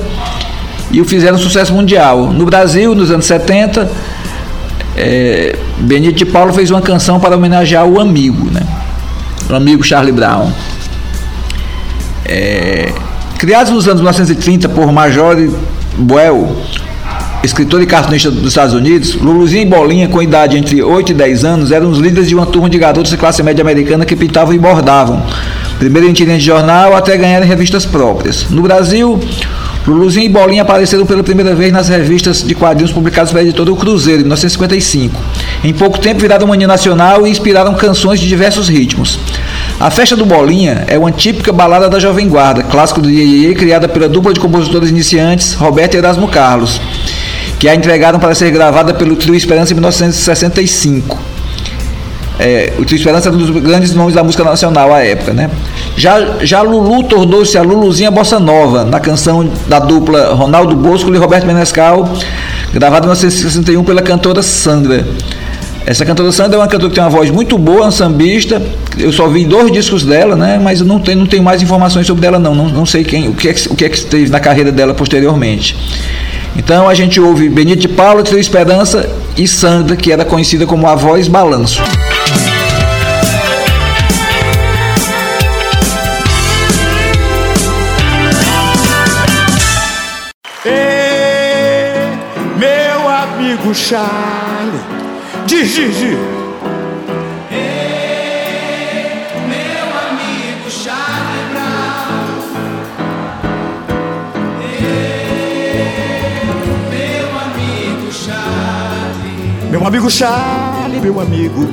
e 0.91 0.99
o 0.99 1.05
fizeram 1.05 1.37
sucesso 1.37 1.71
mundial. 1.73 2.27
No 2.33 2.45
Brasil, 2.45 2.93
nos 2.95 3.11
anos 3.11 3.25
70, 3.25 3.89
é, 4.97 5.55
Benito 5.77 6.15
de 6.15 6.25
Paulo 6.25 6.51
fez 6.51 6.71
uma 6.71 6.81
canção 6.81 7.19
para 7.19 7.35
homenagear 7.35 7.85
o 7.85 7.99
amigo, 7.99 8.49
né? 8.51 8.61
O 9.47 9.53
amigo 9.53 9.83
Charlie 9.83 10.11
Brown. 10.11 10.51
É, 12.25 12.91
criados 13.37 13.71
nos 13.71 13.87
anos 13.87 14.01
1930 14.01 14.67
por 14.69 14.91
Major 14.91 15.37
Buell, 15.97 16.57
escritor 17.43 17.81
e 17.81 17.85
cartunista 17.85 18.31
dos 18.31 18.49
Estados 18.49 18.73
Unidos, 18.73 19.13
Luluzinha 19.15 19.61
e 19.61 19.65
Bolinha, 19.65 20.07
com 20.09 20.21
idade 20.21 20.57
entre 20.57 20.81
8 20.81 21.11
e 21.11 21.15
10 21.15 21.45
anos, 21.45 21.71
eram 21.71 21.89
os 21.89 21.99
líderes 21.99 22.27
de 22.27 22.33
uma 22.33 22.47
turma 22.47 22.69
de 22.69 22.79
garotos 22.79 23.11
de 23.11 23.17
classe 23.17 23.41
média 23.43 23.61
americana 23.61 24.03
que 24.03 24.15
pintavam 24.15 24.53
e 24.53 24.59
bordavam, 24.59 25.23
primeiro 25.77 26.09
em 26.09 26.13
tirinhas 26.13 26.39
de 26.39 26.47
jornal 26.47 26.95
até 26.95 27.15
ganharem 27.15 27.47
revistas 27.47 27.85
próprias. 27.85 28.49
No 28.49 28.63
Brasil, 28.63 29.19
Luluzinha 29.87 30.25
e 30.25 30.29
Bolinha 30.29 30.63
apareceram 30.63 31.05
pela 31.05 31.23
primeira 31.23 31.55
vez 31.55 31.71
nas 31.71 31.87
revistas 31.87 32.43
de 32.43 32.53
quadrinhos 32.53 32.91
publicadas 32.91 33.31
pela 33.31 33.41
editora 33.41 33.71
O 33.71 33.75
Cruzeiro, 33.77 34.19
em 34.19 34.25
1955. 34.25 35.17
Em 35.63 35.73
pouco 35.73 35.97
tempo 35.97 36.19
viraram 36.19 36.45
mania 36.45 36.67
nacional 36.67 37.25
e 37.25 37.29
inspiraram 37.29 37.73
canções 37.73 38.19
de 38.19 38.27
diversos 38.27 38.67
ritmos. 38.67 39.17
A 39.79 39.89
Festa 39.89 40.15
do 40.15 40.25
Bolinha 40.25 40.83
é 40.87 40.97
uma 40.97 41.11
típica 41.11 41.53
balada 41.53 41.87
da 41.87 41.99
Jovem 41.99 42.27
Guarda, 42.27 42.63
clássico 42.63 43.01
do 43.01 43.09
Iê 43.09 43.55
criada 43.55 43.87
pela 43.87 44.09
dupla 44.09 44.33
de 44.33 44.41
compositores 44.41 44.89
iniciantes 44.89 45.53
Roberto 45.53 45.93
e 45.93 45.97
Erasmo 45.97 46.27
Carlos, 46.27 46.81
que 47.57 47.69
a 47.69 47.73
entregaram 47.73 48.19
para 48.19 48.35
ser 48.35 48.51
gravada 48.51 48.93
pelo 48.93 49.15
Trio 49.15 49.35
Esperança 49.35 49.71
em 49.71 49.75
1965. 49.75 51.36
É, 52.39 52.73
o 52.77 52.85
Trio 52.85 52.97
Esperança 52.97 53.29
era 53.29 53.35
um 53.35 53.39
dos 53.39 53.49
grandes 53.63 53.93
nomes 53.95 54.13
da 54.13 54.23
música 54.23 54.43
nacional 54.43 54.93
à 54.93 55.03
época, 55.03 55.33
né? 55.33 55.49
Já, 55.95 56.37
já 56.41 56.61
Lulu 56.61 57.03
tornou-se 57.03 57.57
a 57.57 57.61
Luluzinha 57.63 58.11
Bossa 58.11 58.39
Nova, 58.39 58.83
na 58.85 58.99
canção 58.99 59.49
da 59.67 59.79
dupla 59.79 60.33
Ronaldo 60.35 60.75
Bosco 60.75 61.13
e 61.13 61.17
Roberto 61.17 61.47
Menescal, 61.47 62.07
gravada 62.73 63.05
em 63.05 63.09
1961 63.09 63.83
pela 63.83 64.01
cantora 64.03 64.43
Sandra. 64.43 65.07
Essa 65.83 66.05
cantora 66.05 66.31
Sandra 66.33 66.57
é 66.57 66.59
uma 66.59 66.67
cantora 66.67 66.89
que 66.89 66.95
tem 66.95 67.03
uma 67.03 67.09
voz 67.09 67.31
muito 67.31 67.57
boa, 67.57 67.83
uma 67.83 67.91
sambista. 67.91 68.61
Eu 68.99 69.11
só 69.13 69.27
vi 69.29 69.45
dois 69.45 69.71
discos 69.71 70.03
dela, 70.03 70.35
né? 70.35 70.59
Mas 70.61 70.81
eu 70.81 70.85
não 70.85 70.99
tenho, 70.99 71.19
não 71.19 71.25
tenho 71.25 71.41
mais 71.41 71.61
informações 71.61 72.05
sobre 72.05 72.27
ela, 72.27 72.37
não. 72.37 72.53
Não, 72.53 72.67
não 72.67 72.85
sei 72.85 73.03
quem, 73.05 73.29
o, 73.29 73.33
que 73.33 73.47
é, 73.47 73.53
que- 73.53 73.69
o 73.69 73.75
que 73.75 73.85
é 73.85 73.89
que 73.89 74.01
teve 74.01 74.29
na 74.29 74.39
carreira 74.39 74.69
dela 74.71 74.93
posteriormente. 74.93 75.75
Então 76.57 76.89
a 76.89 76.93
gente 76.93 77.19
ouve 77.21 77.47
Benito 77.49 77.79
de 77.81 77.87
Paula, 77.87 78.21
Trio 78.21 78.37
Esperança 78.39 79.09
e 79.37 79.47
Sandra, 79.47 79.95
que 79.95 80.11
era 80.11 80.25
conhecida 80.25 80.65
como 80.67 80.85
a 80.87 80.93
voz 80.95 81.27
balanço. 81.29 81.81
Amigo 93.67 93.73
Charlie, 93.73 94.79
diz, 95.45 95.73
diz, 95.73 95.97
diz. 95.97 96.17
Meu 109.69 109.85
amigo 109.85 110.09
Charlie, 110.09 111.01
meu 111.01 111.19
amigo. 111.19 111.67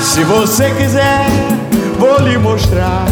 Se 0.00 0.24
você 0.24 0.70
quiser, 0.70 1.26
vou 1.98 2.18
lhe 2.20 2.36
mostrar 2.36 3.06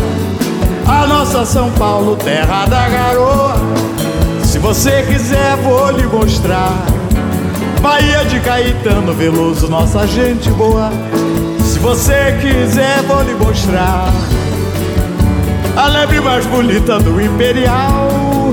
a 0.87 1.07
nossa 1.07 1.45
São 1.47 1.71
Paulo, 1.73 2.17
terra 2.17 2.67
da 2.67 2.89
garoa. 2.89 4.00
Se 4.61 4.67
você 4.67 5.03
quiser, 5.05 5.57
vou 5.57 5.91
lhe 5.91 6.07
mostrar 6.07 6.85
Bahia 7.81 8.27
de 8.27 8.39
Caetano 8.41 9.15
Veloso, 9.15 9.67
nossa 9.69 10.07
gente 10.07 10.51
boa. 10.51 10.93
Se 11.65 11.79
você 11.79 12.39
quiser, 12.43 13.01
vou 13.05 13.23
lhe 13.23 13.33
mostrar 13.33 14.13
a 15.75 15.87
lebre 15.87 16.21
mais 16.21 16.45
bonita 16.45 16.99
do 16.99 17.19
Imperial. 17.23 18.53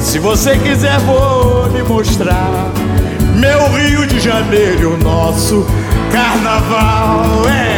Se 0.00 0.18
você 0.18 0.58
quiser, 0.58 0.98
vou 0.98 1.68
lhe 1.68 1.84
mostrar 1.84 2.72
meu 3.36 3.68
Rio 3.68 4.04
de 4.04 4.18
Janeiro, 4.18 4.98
nosso 4.98 5.64
carnaval. 6.10 7.48
É. 7.48 7.75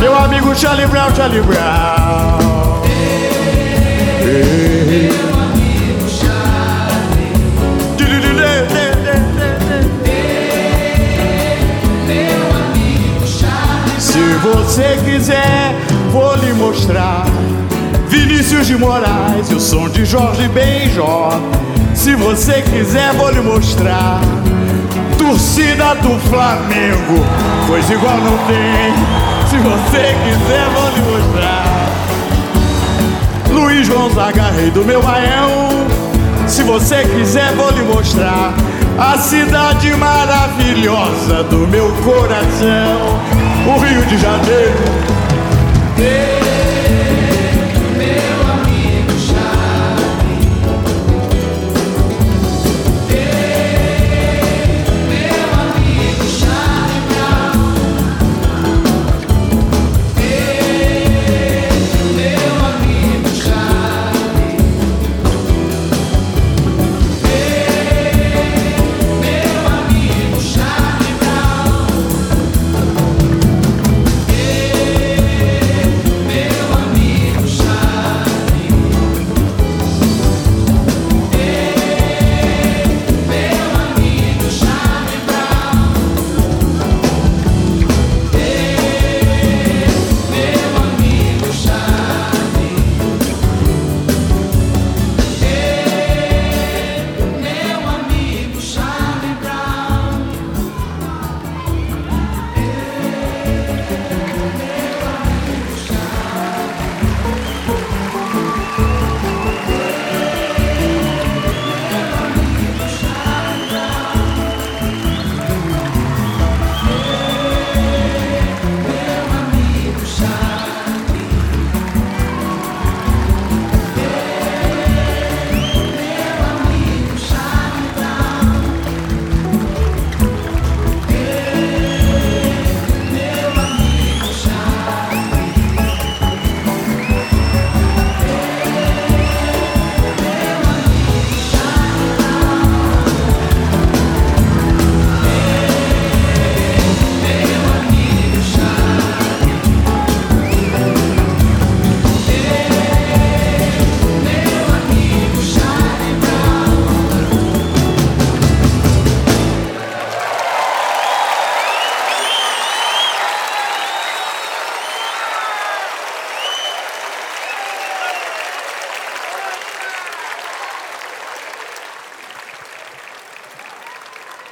Meu 0.00 0.16
amigo 0.16 0.54
Charlie 0.54 0.86
Brown, 0.86 1.14
Charlie 1.14 1.42
Brown. 1.42 2.82
Ei. 4.24 5.08
Du, 7.96 8.04
du. 8.04 8.30
você 14.42 14.98
quiser, 15.04 15.74
vou 16.10 16.34
lhe 16.36 16.52
mostrar. 16.54 17.26
Vinícius 18.08 18.66
de 18.66 18.76
Moraes 18.76 19.50
e 19.50 19.54
o 19.54 19.60
som 19.60 19.88
de 19.88 20.04
Jorge 20.04 20.48
Benjó. 20.48 21.30
Se 22.00 22.14
você 22.14 22.62
quiser, 22.62 23.12
vou 23.12 23.30
lhe 23.30 23.42
mostrar. 23.42 24.22
Torcida 25.18 25.94
do 25.96 26.18
Flamengo, 26.30 27.22
coisa 27.66 27.92
igual 27.92 28.16
não 28.16 28.38
tem. 28.46 28.94
Se 29.50 29.58
você 29.58 30.16
quiser, 30.24 30.64
vou 30.70 30.88
lhe 30.94 31.02
mostrar. 31.02 31.90
Luiz 33.50 33.86
Gonzaga, 33.86 34.44
rei 34.44 34.70
do 34.70 34.82
meu 34.82 35.02
baião. 35.02 35.68
Se 36.48 36.62
você 36.62 37.04
quiser, 37.04 37.52
vou 37.54 37.70
lhe 37.70 37.82
mostrar 37.82 38.54
a 38.98 39.18
cidade 39.18 39.94
maravilhosa 39.94 41.44
do 41.44 41.68
meu 41.68 41.92
coração, 42.02 43.20
o 43.66 43.78
Rio 43.78 44.06
de 44.06 44.16
Janeiro. 44.16 45.10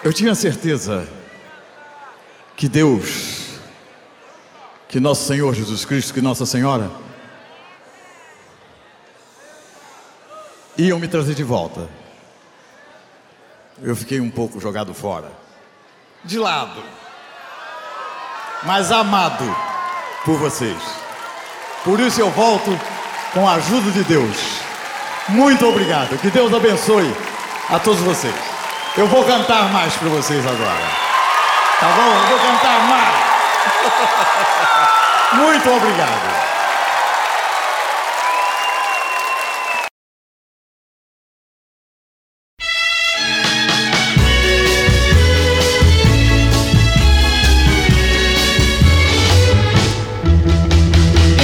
Eu 0.09 0.13
tinha 0.15 0.35
certeza 0.35 1.07
que 2.57 2.67
Deus, 2.67 3.59
que 4.89 4.99
nosso 4.99 5.27
Senhor 5.27 5.55
Jesus 5.55 5.85
Cristo, 5.85 6.15
que 6.15 6.23
Nossa 6.23 6.47
Senhora, 6.47 6.91
iam 10.79 10.99
me 10.99 11.07
trazer 11.07 11.35
de 11.35 11.45
volta. 11.45 11.91
Eu 13.83 13.95
fiquei 13.95 14.19
um 14.19 14.31
pouco 14.31 14.59
jogado 14.59 14.95
fora, 14.95 15.31
de 16.25 16.39
lado, 16.39 16.83
mas 18.63 18.91
amado 18.91 19.45
por 20.25 20.39
vocês. 20.39 20.79
Por 21.85 22.01
isso 22.01 22.19
eu 22.19 22.31
volto 22.31 22.71
com 23.35 23.47
a 23.47 23.57
ajuda 23.57 23.91
de 23.91 24.05
Deus. 24.05 24.39
Muito 25.29 25.67
obrigado. 25.67 26.19
Que 26.19 26.31
Deus 26.31 26.51
abençoe 26.55 27.15
a 27.69 27.79
todos 27.79 28.01
vocês. 28.01 28.48
Eu 28.99 29.07
vou 29.07 29.23
cantar 29.23 29.73
mais 29.73 29.95
para 29.95 30.09
vocês 30.09 30.45
agora. 30.45 30.83
Tá 31.79 31.87
bom? 31.87 32.03
Eu 32.03 32.27
vou 32.27 32.39
cantar 32.41 32.81
mais. 32.89 33.15
Muito 35.35 35.71
obrigado. 35.71 36.49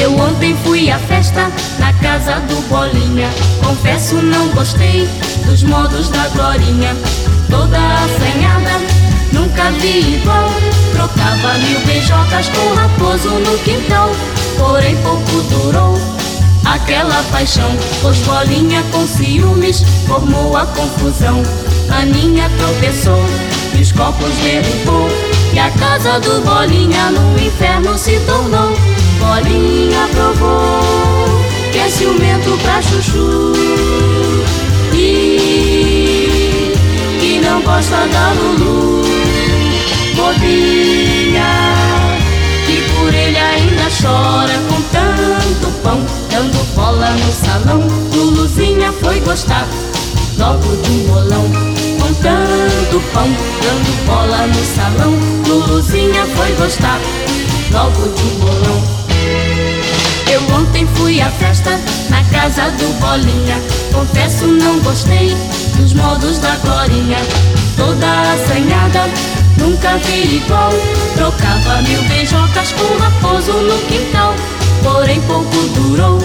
Eu 0.02 0.18
ontem 0.18 0.56
fui 0.64 0.90
à 0.90 0.98
festa 0.98 1.48
na 1.78 1.92
casa 2.02 2.40
do 2.40 2.60
Bolinha. 2.68 3.30
Confesso, 3.64 4.16
não 4.16 4.48
gostei 4.48 5.08
modos 5.64 6.09
da 6.09 6.29
Glorinha. 6.29 6.96
Toda 7.50 7.79
assanhada, 7.79 8.81
nunca 9.33 9.70
vi 9.81 10.16
igual. 10.16 10.50
Trocava 10.92 11.55
mil 11.59 11.81
beijocas 11.81 12.48
com 12.48 12.74
raposo 12.74 13.31
no 13.31 13.59
quintal. 13.59 14.11
Porém, 14.57 14.96
pouco 15.03 15.42
durou 15.50 15.98
aquela 16.64 17.22
paixão. 17.31 17.70
Pois 18.03 18.18
Bolinha 18.18 18.83
com 18.92 19.07
ciúmes 19.07 19.83
formou 20.07 20.57
a 20.57 20.66
confusão. 20.66 21.42
Aninha 21.90 22.50
tropeçou 22.59 23.24
e 23.77 23.83
os 23.83 23.92
copos 23.92 24.35
derrubou. 24.42 25.09
E 25.53 25.59
a 25.59 25.70
casa 25.70 26.18
do 26.20 26.40
Bolinha 26.44 27.11
no 27.11 27.38
inferno 27.38 27.96
se 27.96 28.18
tornou. 28.20 28.77
Bolinha 29.18 30.09
provou 30.12 31.14
que 31.72 31.79
é 31.81 31.88
ciumento 31.88 32.57
pra 32.62 32.81
chuchu 32.81 33.53
E 34.92 35.33
não 37.44 37.61
gosta 37.62 37.96
da 38.09 38.33
Lulu. 38.33 39.02
Bolinha 40.16 41.74
que 42.66 42.80
por 42.92 43.14
ele 43.14 43.38
ainda 43.38 43.83
chora 44.00 44.54
com 44.68 44.80
tanto 44.92 45.70
pão 45.83 46.04
Dando 46.30 46.74
bola 46.74 47.11
no 47.11 47.33
salão. 47.33 47.80
Luluzinha 48.14 48.92
foi 49.00 49.20
gostar 49.20 49.68
logo 50.38 50.76
de 50.83 50.90
um 50.90 51.07
bolão. 51.07 51.44
Com 52.00 52.14
tanto 52.14 53.00
pão 53.12 53.28
dando 53.62 54.07
bola 54.07 54.46
no 54.46 54.64
salão. 54.64 55.14
Luluzinha 55.46 56.26
foi 56.35 56.52
gostar 56.57 56.98
logo 57.70 58.09
de 58.14 58.22
um 58.22 58.38
bolão. 58.40 59.04
Eu 60.33 60.40
ontem 60.57 60.88
fui 60.94 61.20
à 61.20 61.30
festa 61.30 61.78
na 62.11 62.24
casa 62.24 62.70
do 62.72 62.98
Bolinha. 62.98 63.61
Confesso, 63.92 64.46
não 64.46 64.80
gostei 64.80 65.37
dos 65.76 65.92
modos 65.92 66.38
da 66.38 66.56
Glorinha. 66.56 67.18
Toda 67.76 68.06
assanhada, 68.32 69.08
nunca 69.58 69.96
vi 69.98 70.37
igual. 70.37 70.72
Trocava 71.14 71.82
mil 71.82 72.02
beijocas 72.04 72.72
com 72.72 73.02
raposo 73.02 73.52
no 73.52 73.78
quintal. 73.87 74.34
Porém, 74.82 75.20
pouco 75.22 75.56
durou 75.74 76.18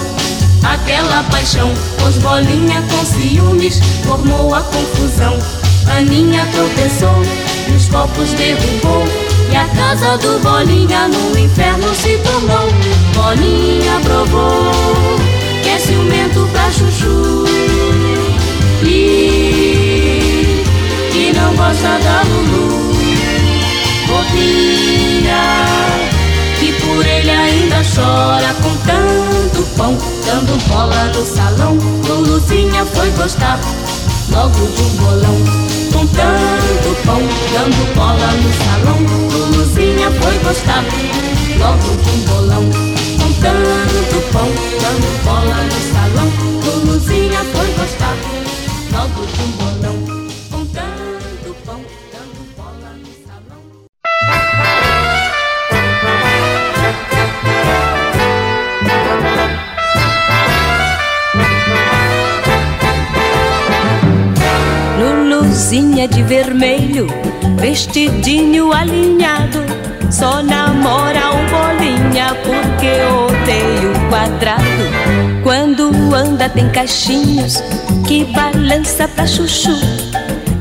aquela 0.64 1.24
paixão. 1.24 1.72
Pois 2.00 2.18
Bolinha 2.18 2.82
com 2.90 3.06
ciúmes 3.06 3.80
formou 4.04 4.54
a 4.54 4.62
confusão. 4.62 5.38
Aninha 5.98 6.48
tropeçou 6.52 7.24
e 7.68 7.72
os 7.76 7.88
copos 7.88 8.34
derrubou. 8.34 9.06
E 9.52 9.56
a 9.56 9.66
casa 9.70 10.18
do 10.18 10.40
Bolinha 10.44 11.08
no 11.08 11.38
inferno 11.38 11.94
se 11.96 12.18
tornou. 12.20 12.70
Bolinha 13.16 14.00
provou 14.04 14.72
que 15.64 15.70
é 15.70 15.80
ciumento 15.80 16.48
pra 16.52 16.72
chuchu. 16.72 17.79
E 18.84 20.64
que 21.12 21.34
não 21.34 21.56
gosta 21.56 22.00
da 22.00 22.24
Lulu. 22.24 22.80
Bolinha 24.08 25.90
que 26.60 26.74
por 26.74 27.06
ele 27.06 27.30
ainda 27.30 27.78
chora 27.84 28.54
com 28.62 28.76
tanto 28.86 29.64
pão, 29.78 29.98
dando 30.26 30.58
bola 30.68 31.06
no 31.06 31.26
salão. 31.26 31.78
Luluzinha 32.08 32.86
foi 32.86 33.10
gostar 33.12 33.60
logo 34.30 34.54
de 34.54 34.82
um 34.82 34.90
bolão. 34.98 35.36
Com 35.94 36.06
tanto 36.08 36.96
pão, 37.06 37.22
dando 37.54 37.96
bola 37.96 38.32
no 38.34 38.52
salão. 38.64 39.00
Luluzinha 39.32 40.12
foi 40.22 40.38
gostar 40.40 40.84
logo 41.58 41.96
de 42.02 42.10
um 42.10 42.20
bolão. 42.26 42.70
Com 43.20 43.34
tanto 43.42 44.32
pão, 44.32 44.50
dando 44.82 45.24
bola 45.24 45.64
no 45.64 45.80
salão. 45.94 46.30
Luluzinha 46.66 47.42
foi 47.54 47.68
gostar 47.78 48.16
logo 48.92 49.26
de 49.26 49.44
bolão. 49.58 49.98
Com 50.52 50.66
tanto 50.68 51.56
pão, 51.66 51.82
dando 52.12 52.42
bola 52.56 52.92
no 53.00 53.12
salão. 53.26 53.64
Luluzinha 65.00 66.08
de 66.08 66.24
vermelho, 66.24 67.08
vestidinho 67.60 68.74
alinhado. 68.74 69.60
Só 70.12 70.42
namora 70.42 71.30
o 71.32 71.40
bolinha 71.50 72.36
porque 72.44 72.92
odeia 73.14 73.92
o 73.92 74.10
quadrado. 74.10 74.69
Quando 75.80 76.14
anda 76.14 76.50
tem 76.50 76.68
caixinhos 76.72 77.64
que 78.06 78.26
balança 78.26 79.08
pra 79.08 79.26
chuchu. 79.26 79.72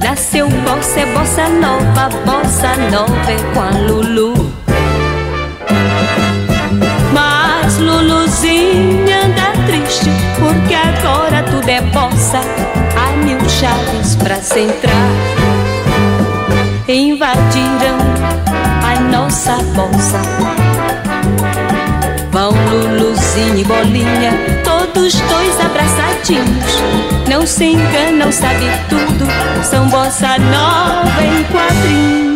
Nasceu 0.00 0.48
bossa 0.48 1.00
é 1.00 1.07
bossa 1.07 1.48
nova, 1.48 2.09
bossa 2.24 2.76
nova 2.88 3.33
é 3.33 3.37
com 3.52 3.61
a 3.61 3.70
Lulu. 3.81 4.54
Mas 7.12 7.78
Luluzinha 7.78 9.24
anda 9.24 9.66
triste 9.66 10.09
porque 10.38 10.74
agora 10.74 11.42
tudo 11.50 11.68
é 11.68 11.81
bossa. 11.81 12.38
Há 12.96 13.16
mil 13.16 13.40
chaves 13.48 14.14
pra 14.14 14.37
se 14.37 14.61
entrar. 14.61 14.94
A 18.85 19.00
nossa 19.00 19.57
bolsa. 19.74 20.67
Vão 22.38 22.53
Luluzinha 22.53 23.57
e 23.57 23.64
Bolinha, 23.64 24.62
todos 24.62 25.12
dois 25.12 25.61
abraçadinhos. 25.61 26.72
Não 27.29 27.44
se 27.44 27.64
enganam, 27.64 28.31
sabe 28.31 28.66
tudo. 28.88 29.27
São 29.64 29.88
bossa 29.88 30.38
nova 30.38 31.20
em 31.20 31.42
quadrinho. 31.53 32.28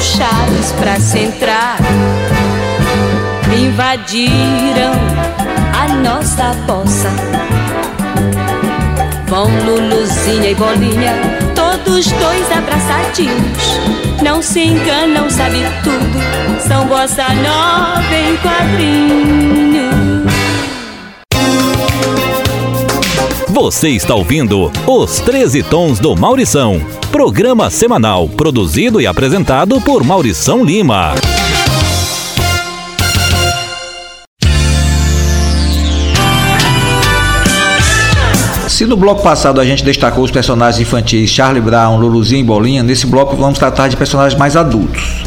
Chaves 0.00 0.72
pra 0.80 0.98
se 1.00 1.18
entrar. 1.18 1.78
Invadiram 3.56 4.92
a 5.72 5.88
nossa 5.94 6.54
poça. 6.66 7.10
Vão 9.26 9.48
Luluzinha 9.64 10.50
e 10.50 10.54
Bolinha, 10.54 11.14
todos 11.54 12.06
dois 12.12 12.52
abraçadinhos. 12.52 13.78
Não 14.22 14.40
se 14.42 14.60
enganam, 14.60 15.28
sabe 15.28 15.58
tudo. 15.84 16.60
São 16.66 16.86
bossa 16.86 17.26
nova 17.34 18.16
em 18.16 18.36
quadrinho. 18.38 20.27
Você 23.60 23.88
está 23.88 24.14
ouvindo 24.14 24.70
Os 24.86 25.18
13 25.18 25.64
Tons 25.64 25.98
do 25.98 26.14
Maurição. 26.14 26.80
Programa 27.10 27.68
semanal 27.70 28.28
produzido 28.28 29.00
e 29.00 29.06
apresentado 29.06 29.80
por 29.80 30.04
Maurição 30.04 30.64
Lima. 30.64 31.12
Se 38.68 38.86
no 38.86 38.96
bloco 38.96 39.24
passado 39.24 39.60
a 39.60 39.64
gente 39.64 39.84
destacou 39.84 40.22
os 40.22 40.30
personagens 40.30 40.80
infantis 40.80 41.28
Charlie 41.28 41.60
Brown, 41.60 41.98
Luluzinho 41.98 42.42
e 42.42 42.44
Bolinha, 42.44 42.84
nesse 42.84 43.08
bloco 43.08 43.34
vamos 43.34 43.58
tratar 43.58 43.88
de 43.88 43.96
personagens 43.96 44.38
mais 44.38 44.54
adultos. 44.54 45.24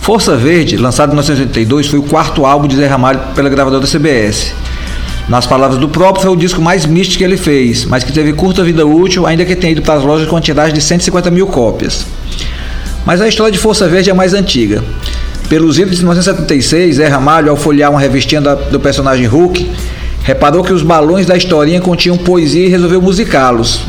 Força 0.00 0.34
Verde, 0.36 0.78
lançado 0.78 1.10
em 1.10 1.16
1982, 1.16 1.88
foi 1.88 1.98
o 1.98 2.04
quarto 2.04 2.46
álbum 2.46 2.66
de 2.66 2.76
Zé 2.76 2.86
Ramalho 2.86 3.20
pela 3.34 3.50
gravadora 3.50 3.86
CBS. 3.86 4.54
Nas 5.28 5.44
palavras 5.44 5.78
do 5.80 5.88
próprio, 5.88 6.22
foi 6.22 6.30
o 6.32 6.36
disco 6.36 6.62
mais 6.62 6.86
místico 6.86 7.18
que 7.18 7.24
ele 7.24 7.36
fez, 7.36 7.84
mas 7.84 8.04
que 8.04 8.12
teve 8.12 8.32
curta 8.32 8.62
vida 8.62 8.86
útil, 8.86 9.26
ainda 9.26 9.44
que 9.44 9.56
tenha 9.56 9.72
ido 9.72 9.82
para 9.82 9.94
as 9.94 10.04
lojas 10.04 10.28
com 10.28 10.40
tiragem 10.40 10.72
de 10.74 10.80
150 10.80 11.30
mil 11.32 11.46
cópias. 11.48 12.06
Mas 13.04 13.20
a 13.20 13.26
história 13.28 13.50
de 13.52 13.58
Força 13.58 13.88
Verde 13.88 14.08
é 14.10 14.14
mais 14.14 14.34
antiga. 14.34 14.84
Pelos 15.48 15.78
idos 15.78 15.92
de 15.96 15.98
1976, 15.98 16.96
Zé 16.96 17.08
Ramalho, 17.08 17.50
ao 17.50 17.56
folhear 17.56 17.90
uma 17.90 18.00
revistinha 18.00 18.40
do 18.40 18.78
personagem 18.80 19.26
Hulk, 19.26 19.68
reparou 20.22 20.62
que 20.62 20.72
os 20.72 20.82
balões 20.82 21.26
da 21.26 21.36
historinha 21.36 21.80
continham 21.80 22.16
poesia 22.16 22.66
e 22.66 22.68
resolveu 22.68 23.00
musicá-los, 23.02 23.80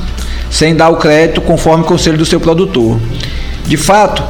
sem 0.49 0.75
dar 0.75 0.89
o 0.89 0.97
crédito 0.97 1.41
conforme 1.41 1.83
o 1.83 1.87
conselho 1.87 2.17
do 2.17 2.25
seu 2.25 2.39
produtor. 2.39 2.99
De 3.65 3.75
fato, 3.75 4.23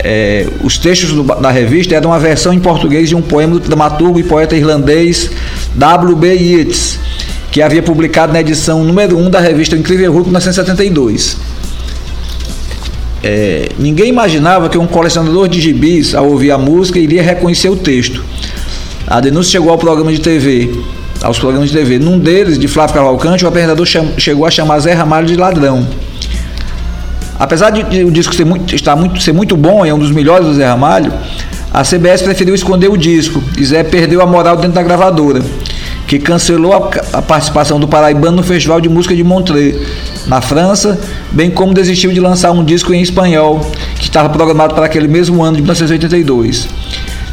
é, 0.00 0.46
os 0.62 0.78
textos 0.78 1.12
do- 1.12 1.22
da 1.22 1.50
revista 1.50 1.94
eram 1.94 2.10
uma 2.10 2.18
versão 2.18 2.52
em 2.52 2.58
português 2.58 3.08
de 3.08 3.14
um 3.14 3.22
poema 3.22 3.54
do 3.54 3.60
dramaturgo 3.60 4.18
e 4.18 4.22
poeta 4.24 4.56
irlandês 4.56 5.30
W.B. 5.74 6.34
Yeats, 6.34 6.98
que 7.50 7.62
havia 7.62 7.82
publicado 7.82 8.32
na 8.32 8.40
edição 8.40 8.84
número 8.84 9.18
1 9.18 9.30
da 9.30 9.40
revista 9.40 9.76
Incrível 9.76 10.12
Hulk 10.12 10.28
em 10.28 10.30
1972. 10.30 11.36
É, 13.22 13.70
ninguém 13.78 14.08
imaginava 14.08 14.68
que 14.68 14.78
um 14.78 14.86
colecionador 14.86 15.48
de 15.48 15.60
gibis, 15.60 16.14
ao 16.14 16.28
ouvir 16.28 16.50
a 16.52 16.58
música, 16.58 16.98
iria 16.98 17.22
reconhecer 17.22 17.68
o 17.68 17.76
texto. 17.76 18.24
A 19.06 19.20
denúncia 19.20 19.52
chegou 19.52 19.70
ao 19.70 19.78
programa 19.78 20.12
de 20.12 20.20
TV, 20.20 20.70
aos 21.22 21.38
programas 21.38 21.70
de 21.70 21.76
TV. 21.76 21.98
Num 21.98 22.18
deles, 22.18 22.58
de 22.58 22.68
Flávio 22.68 22.94
Cavalcante, 22.94 23.44
o 23.44 23.48
apresentador 23.48 23.86
chegou 24.18 24.46
a 24.46 24.50
chamar 24.50 24.78
Zé 24.80 24.92
Ramalho 24.92 25.26
de 25.26 25.36
ladrão. 25.36 25.86
Apesar 27.38 27.70
de, 27.70 27.82
de 27.84 28.04
o 28.04 28.10
disco 28.10 28.34
ser 28.34 28.44
muito, 28.44 28.74
estar 28.74 28.96
muito, 28.96 29.20
ser 29.22 29.32
muito 29.32 29.56
bom, 29.56 29.84
é 29.84 29.94
um 29.94 29.98
dos 29.98 30.10
melhores 30.10 30.46
do 30.46 30.54
Zé 30.54 30.66
Ramalho, 30.66 31.12
a 31.72 31.84
CBS 31.84 32.22
preferiu 32.22 32.54
esconder 32.54 32.88
o 32.88 32.96
disco 32.96 33.42
e 33.58 33.64
Zé 33.64 33.82
perdeu 33.84 34.22
a 34.22 34.26
moral 34.26 34.56
dentro 34.56 34.72
da 34.72 34.82
gravadora, 34.82 35.42
que 36.06 36.18
cancelou 36.18 36.72
a, 36.72 37.18
a 37.18 37.22
participação 37.22 37.78
do 37.78 37.86
Paraibano 37.86 38.38
no 38.38 38.42
Festival 38.42 38.80
de 38.80 38.88
Música 38.88 39.14
de 39.14 39.22
Montreux, 39.22 39.86
na 40.26 40.40
França, 40.40 40.98
bem 41.30 41.50
como 41.50 41.74
desistiu 41.74 42.10
de 42.10 42.20
lançar 42.20 42.52
um 42.52 42.64
disco 42.64 42.94
em 42.94 43.02
espanhol, 43.02 43.60
que 43.96 44.04
estava 44.04 44.28
programado 44.30 44.74
para 44.74 44.86
aquele 44.86 45.08
mesmo 45.08 45.42
ano 45.42 45.56
de 45.56 45.62
1982. 45.62 46.68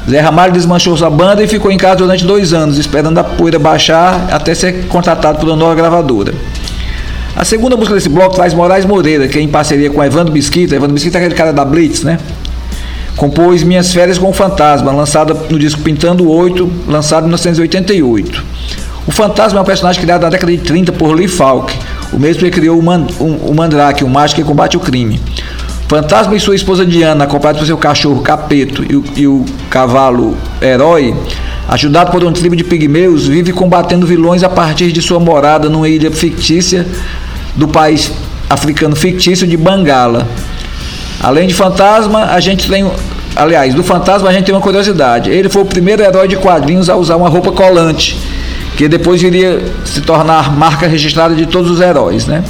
Zé 0.10 0.20
Ramalho 0.20 0.54
desmanchou 0.54 0.96
sua 0.96 1.10
banda 1.10 1.42
e 1.42 1.48
ficou 1.48 1.72
em 1.72 1.78
casa 1.78 1.96
durante 1.96 2.26
dois 2.26 2.54
anos, 2.54 2.78
esperando 2.78 3.18
a 3.18 3.24
poeira 3.24 3.58
baixar 3.58 4.28
até 4.32 4.54
ser 4.54 4.86
contratado 4.88 5.40
por 5.40 5.48
uma 5.48 5.56
nova 5.56 5.74
gravadora. 5.74 6.34
A 7.36 7.44
segunda 7.44 7.76
música 7.76 7.96
desse 7.96 8.10
bloco 8.10 8.36
traz 8.36 8.54
Moraes 8.54 8.86
Moreira, 8.86 9.28
que 9.28 9.38
é 9.38 9.42
em 9.42 9.48
parceria 9.48 9.90
com 9.90 10.04
Evandro 10.04 10.34
Mesquita. 10.34 10.76
Evandro 10.76 10.94
Mesquita 10.94 11.18
é 11.18 11.22
aquele 11.22 11.36
cara 11.36 11.52
da 11.52 11.66
Blitz, 11.66 12.04
né? 12.04 12.20
Compôs 13.16 13.64
Minhas 13.64 13.94
Férias 13.94 14.18
com 14.18 14.30
o 14.30 14.34
Fantasma, 14.34 14.92
lançada 14.92 15.34
no 15.50 15.58
disco 15.58 15.82
Pintando 15.82 16.30
Oito, 16.30 16.70
lançado 16.88 17.24
em 17.24 17.28
1988. 17.28 18.44
O 19.08 19.12
Fantasma 19.12 19.60
é 19.60 19.62
um 19.62 19.66
personagem 19.66 20.02
criado 20.02 20.24
na 20.24 20.30
década 20.30 20.52
de 20.52 20.58
30 20.58 20.92
por 20.92 21.14
Lee 21.14 21.28
Falk, 21.28 21.74
o 22.12 22.20
mesmo 22.20 22.42
que 22.42 22.52
criou 22.52 22.78
o, 22.78 22.84
Man, 22.84 23.08
o 23.20 23.54
Mandrake, 23.54 24.04
o 24.04 24.10
mágico 24.10 24.42
que 24.42 24.48
combate 24.48 24.76
o 24.76 24.80
crime. 24.80 25.22
Fantasma 25.88 26.36
e 26.36 26.40
sua 26.40 26.56
esposa 26.56 26.86
Diana, 26.86 27.26
acompanhados 27.26 27.60
por 27.60 27.68
seu 27.68 27.78
cachorro 27.78 28.22
Capeto 28.22 28.84
e 28.84 28.96
o, 28.96 29.04
e 29.16 29.28
o 29.28 29.46
cavalo 29.70 30.36
Herói, 30.60 31.16
ajudado 31.70 32.12
por 32.12 32.24
um 32.24 32.34
tribo 32.34 32.56
de 32.56 32.64
pigmeus, 32.64 33.28
vive 33.28 33.54
combatendo 33.54 34.06
vilões 34.06 34.44
a 34.44 34.50
partir 34.50 34.92
de 34.92 35.02
sua 35.02 35.20
morada 35.20 35.70
numa 35.70 35.88
ilha 35.88 36.10
fictícia 36.10 36.86
do 37.56 37.68
país 37.68 38.12
africano 38.50 38.96
fictício 38.96 39.48
de 39.48 39.56
Bangala. 39.56 40.28
Além 41.22 41.48
de 41.48 41.54
fantasma, 41.54 42.26
a 42.26 42.40
gente 42.40 42.70
tem 42.70 42.86
aliás, 43.36 43.74
do 43.74 43.84
Fantasma 43.84 44.30
a 44.30 44.34
gente 44.34 44.46
tem 44.46 44.56
uma 44.56 44.62
curiosidade. 44.62 45.30
Ele 45.30 45.50
foi 45.50 45.62
o 45.62 45.66
primeiro 45.66 46.02
herói 46.02 46.28
de 46.28 46.38
quadrinhos 46.38 46.90
a 46.90 46.96
usar 46.96 47.18
uma 47.18 47.28
roupa 47.28 47.52
colante, 47.52 48.18
que 48.78 48.88
depois 48.88 49.22
iria 49.22 49.62
se 49.84 50.02
tornar 50.02 50.56
marca 50.56 50.88
registrada 50.88 51.36
de 51.36 51.46
todos 51.46 51.70
os 51.70 51.82
heróis, 51.82 52.26
né? 52.26 52.44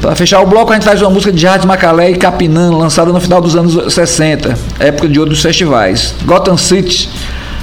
Para 0.00 0.14
fechar 0.14 0.40
o 0.40 0.46
bloco, 0.46 0.70
a 0.70 0.74
gente 0.74 0.84
traz 0.84 1.02
uma 1.02 1.10
música 1.10 1.32
de 1.32 1.40
Jardim 1.40 1.66
Macalé 1.66 2.10
e 2.10 2.16
Capinã, 2.16 2.70
lançada 2.70 3.12
no 3.12 3.20
final 3.20 3.40
dos 3.40 3.56
anos 3.56 3.92
60, 3.92 4.56
época 4.78 5.08
de 5.08 5.18
ouro 5.18 5.30
dos 5.30 5.42
festivais. 5.42 6.14
Gotham 6.24 6.56
City, 6.56 7.08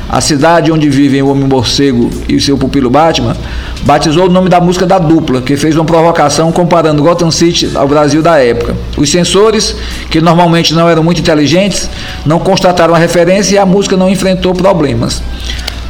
a 0.10 0.22
cidade 0.22 0.72
onde 0.72 0.90
vivem 0.90 1.22
o 1.22 1.30
Homem 1.30 1.48
Morcego 1.48 2.10
e 2.28 2.36
o 2.36 2.42
seu 2.42 2.58
pupilo 2.58 2.90
Batman, 2.90 3.36
batizou 3.84 4.26
o 4.26 4.30
nome 4.30 4.50
da 4.50 4.62
música 4.62 4.86
da 4.86 4.98
dupla, 5.00 5.42
que 5.42 5.58
fez 5.58 5.76
uma 5.76 5.86
provocação 5.86 6.52
comparando 6.52 7.02
Gotham 7.02 7.32
City 7.32 7.72
ao 7.76 7.88
Brasil 7.88 8.22
da 8.22 8.38
época. 8.38 8.76
Os 8.98 9.10
censores, 9.10 9.76
que 10.10 10.22
normalmente 10.22 10.74
não 10.74 10.88
eram 10.88 11.04
muito 11.04 11.22
inteligentes, 11.22 11.90
não 12.26 12.40
constataram 12.40 12.94
a 12.94 12.98
referência 12.98 13.56
e 13.56 13.58
a 13.58 13.66
música 13.66 13.98
não 13.98 14.10
enfrentou 14.10 14.54
problemas. 14.54 15.22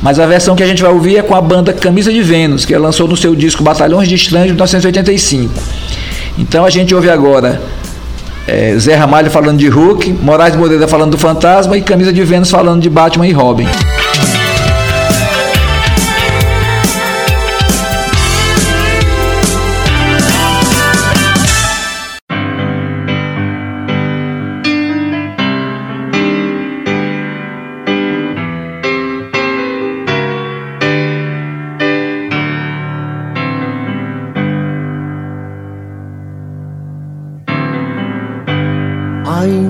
Mas 0.01 0.19
a 0.19 0.25
versão 0.25 0.55
que 0.55 0.63
a 0.63 0.67
gente 0.67 0.81
vai 0.81 0.91
ouvir 0.91 1.17
é 1.17 1.21
com 1.21 1.35
a 1.35 1.41
banda 1.41 1.73
Camisa 1.73 2.11
de 2.11 2.21
Vênus, 2.21 2.65
que 2.65 2.75
lançou 2.77 3.07
no 3.07 3.17
seu 3.17 3.35
disco 3.35 3.63
Batalhões 3.63 4.07
de 4.07 4.15
Estranhos 4.15 4.47
de 4.47 4.53
1985. 4.53 5.53
Então 6.37 6.65
a 6.65 6.69
gente 6.69 6.93
ouve 6.93 7.09
agora 7.09 7.61
é, 8.47 8.77
Zé 8.77 8.95
Ramalho 8.95 9.31
falando 9.31 9.57
de 9.57 9.67
Hulk, 9.67 10.11
Moraes 10.21 10.55
Moreira 10.55 10.87
falando 10.87 11.11
do 11.11 11.17
Fantasma 11.17 11.77
e 11.77 11.81
Camisa 11.81 12.13
de 12.13 12.23
Vênus 12.23 12.51
falando 12.51 12.81
de 12.81 12.89
Batman 12.89 13.27
e 13.27 13.31
Robin. 13.31 13.67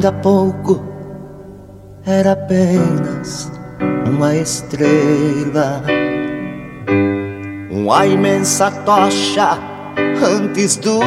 Ainda 0.05 0.19
há 0.19 0.21
pouco 0.21 0.85
era 2.05 2.33
apenas 2.33 3.51
uma 4.05 4.35
estrela, 4.35 5.81
uma 7.71 8.05
imensa 8.05 8.69
tocha 8.69 9.57
antes 10.23 10.77
do 10.77 10.99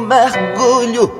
mergulho. 0.00 1.12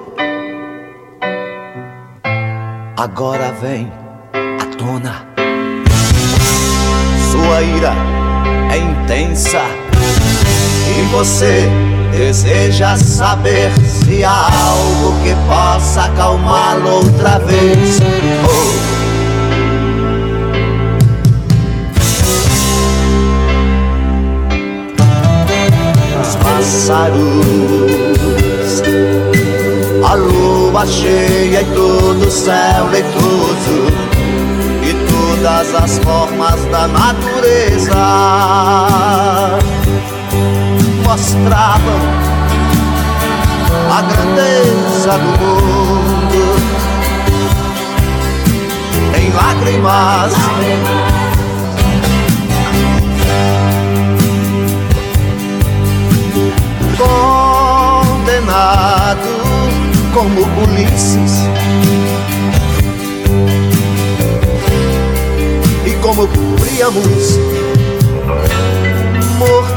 Agora 2.96 3.52
vem 3.62 3.92
à 4.32 4.76
tona, 4.76 5.24
sua 7.30 7.62
ira 7.62 7.94
é 8.72 8.78
intensa 8.78 9.62
e 10.98 11.02
você 11.12 11.93
deseja 12.16 12.96
saber 12.96 13.70
se 13.86 14.24
há 14.24 14.46
algo 14.46 15.14
que 15.22 15.34
possa 15.48 16.04
acalmá-lo 16.04 16.96
outra 16.96 17.38
vez. 17.40 18.00
Oh. 18.48 18.94
Os 26.20 26.36
pássaros, 26.36 27.44
a 30.08 30.14
lua 30.14 30.86
cheia 30.86 31.62
e 31.62 31.64
todo 31.74 32.26
o 32.26 32.30
céu 32.30 32.88
leitoso 32.90 33.94
todas 35.44 35.74
as 35.74 35.98
formas 35.98 36.64
da 36.70 36.88
natureza 36.88 37.94
mostravam 41.06 41.83
a 43.96 44.02
grandeza 44.02 45.12
do 45.18 45.30
mundo. 45.38 46.42
Em 49.16 49.30
lágrimas. 49.32 50.34
Condenado 58.16 59.32
como 60.12 60.40
Ulisses. 60.64 61.34
E 65.86 65.92
como 66.02 66.26
Príamos 66.56 67.38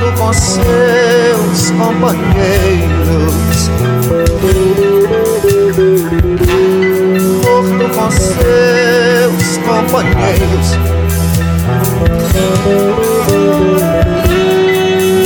morto 0.08 0.20
com 0.20 0.34
seus 0.34 1.72
companheiros. 1.72 3.70
Morto 7.44 7.90
com 7.94 8.12
seus 8.12 9.58
companheiros. 9.66 10.78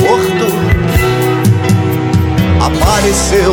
Morto 0.02 0.48
apareceu 2.60 3.52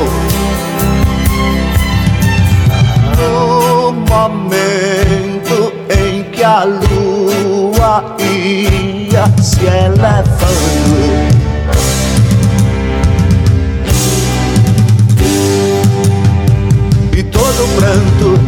no 3.17 3.91
momento 3.91 5.73
em 5.89 6.23
que 6.31 6.43
a 6.43 6.63
lua 6.63 8.15
ia 8.19 9.25
se 9.41 9.67
E 17.17 17.23
todo 17.23 17.67
pranto 17.75 18.39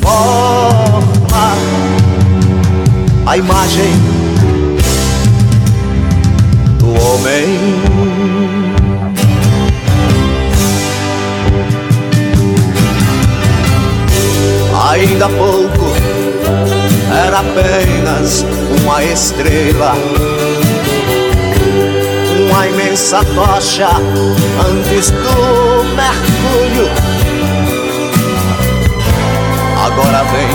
forma 0.00 1.54
a 3.26 3.36
imagem 3.36 3.92
do 6.78 6.88
homem. 6.88 7.46
Ainda 14.90 15.26
há 15.26 15.28
pouco 15.28 16.79
era 17.12 17.40
apenas 17.40 18.44
uma 18.80 19.02
estrela, 19.02 19.94
uma 22.48 22.66
imensa 22.68 23.24
tocha 23.34 23.88
antes 24.68 25.10
do 25.10 25.84
mergulho. 25.94 26.90
Agora 29.84 30.24
vem 30.24 30.48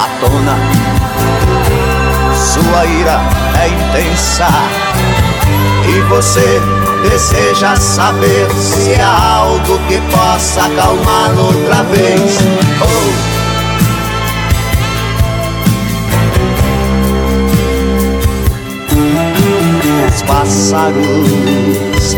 à 0.00 0.08
tona, 0.20 0.56
sua 2.34 2.86
ira 2.86 3.20
é 3.60 3.68
intensa 3.68 4.48
e 5.88 6.00
você 6.02 6.60
deseja 7.08 7.76
saber 7.76 8.50
se 8.52 8.94
há 9.00 9.36
algo 9.36 9.78
que 9.88 10.00
possa 10.10 10.62
acalmá-lo 10.62 11.46
outra 11.46 11.82
vez. 11.84 12.38
Oh. 12.80 13.41
Pássaros. 20.62 22.16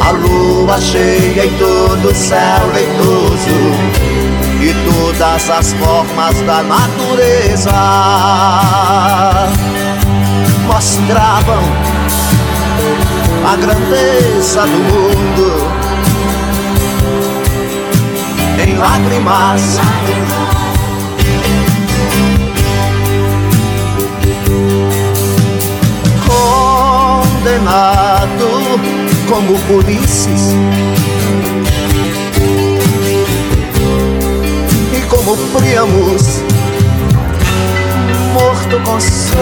A 0.00 0.10
lua 0.10 0.78
cheia 0.80 1.46
em 1.46 1.56
todo 1.56 2.10
o 2.10 2.14
céu 2.14 2.66
leitoso 2.74 3.48
e 4.60 4.74
todas 4.90 5.50
as 5.50 5.72
formas 5.72 6.40
da 6.42 6.62
natureza 6.62 7.72
mostravam 10.66 11.62
a 13.50 13.56
grandeza 13.56 14.62
do 14.62 14.78
mundo 14.78 15.70
em 18.62 18.76
lágrimas. 18.76 19.78
Condenado 27.64 28.78
como 29.28 29.54
Ulisses 29.74 30.52
e 34.92 35.00
como 35.08 35.36
Príamos 35.36 36.42
morto 38.34 38.80
com 38.84 39.00
seus 39.00 39.32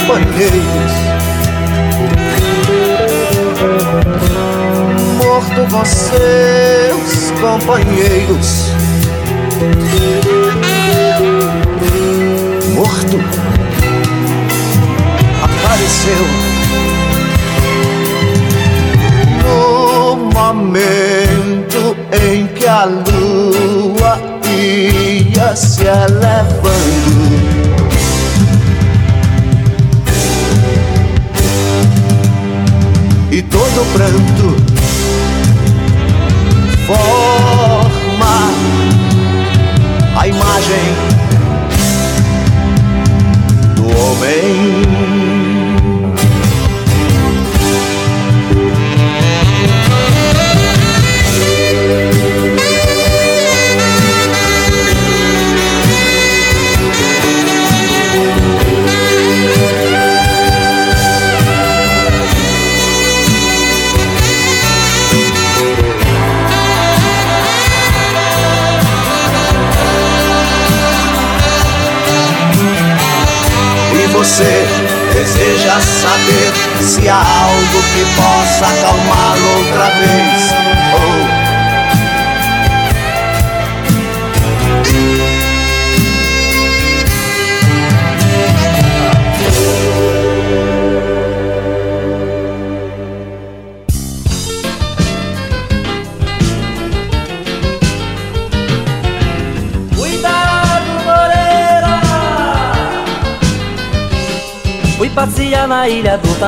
companheiros. 0.00 0.92
Morto 5.22 5.70
com 5.70 5.84
seus 5.84 7.30
companheiros. 7.40 8.70
Morto. 12.74 13.20
Apareceu 15.42 16.39
momento 20.52 21.96
em 22.12 22.46
que 22.48 22.66
a 22.66 22.84
lua 22.84 24.18
ia 24.44 25.54
se 25.54 25.82
elevando. 25.82 27.40
e 33.32 33.42
todo 33.42 33.92
pranto 33.92 34.56
forma 36.84 38.50
a 40.16 40.26
imagem 40.26 40.84
do 43.76 43.84
homem. 43.84 45.49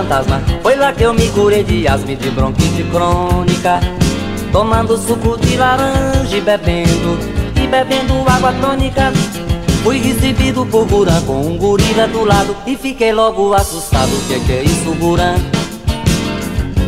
Fantasma. 0.03 0.43
Foi 0.63 0.77
lá 0.77 0.93
que 0.93 1.05
eu 1.05 1.15
me 1.15 1.29
curei 1.29 1.63
de 1.63 1.87
asma 1.87 2.13
e 2.13 2.17
de 2.17 2.31
bronquite 2.31 2.85
crônica. 2.91 3.81
Tomando 4.51 4.99
suco 4.99 5.39
de 5.39 5.57
laranja 5.57 6.37
e 6.37 6.41
bebendo 6.43 7.19
E 7.57 7.67
bebendo 7.67 8.13
água 8.27 8.53
tônica. 8.61 9.13
Fui 9.83 9.99
recebido 9.99 10.67
por 10.67 10.85
Buran 10.85 11.23
com 11.23 11.41
um 11.41 11.57
gorila 11.57 12.07
do 12.07 12.25
lado 12.25 12.55
E 12.67 12.77
fiquei 12.77 13.13
logo 13.13 13.53
assustado, 13.53 14.11
o 14.11 14.29
que, 14.29 14.39
que 14.41 14.53
é 14.53 14.63
isso, 14.63 14.93
Buran? 14.95 15.35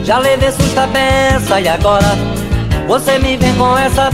Já 0.05 0.19
levei 0.19 0.53
susta 0.53 0.87
beça 0.87 1.61
e 1.61 1.67
agora 1.67 2.07
Você 2.87 3.19
me 3.19 3.37
vem 3.37 3.53
com 3.57 3.77
essa? 3.77 4.11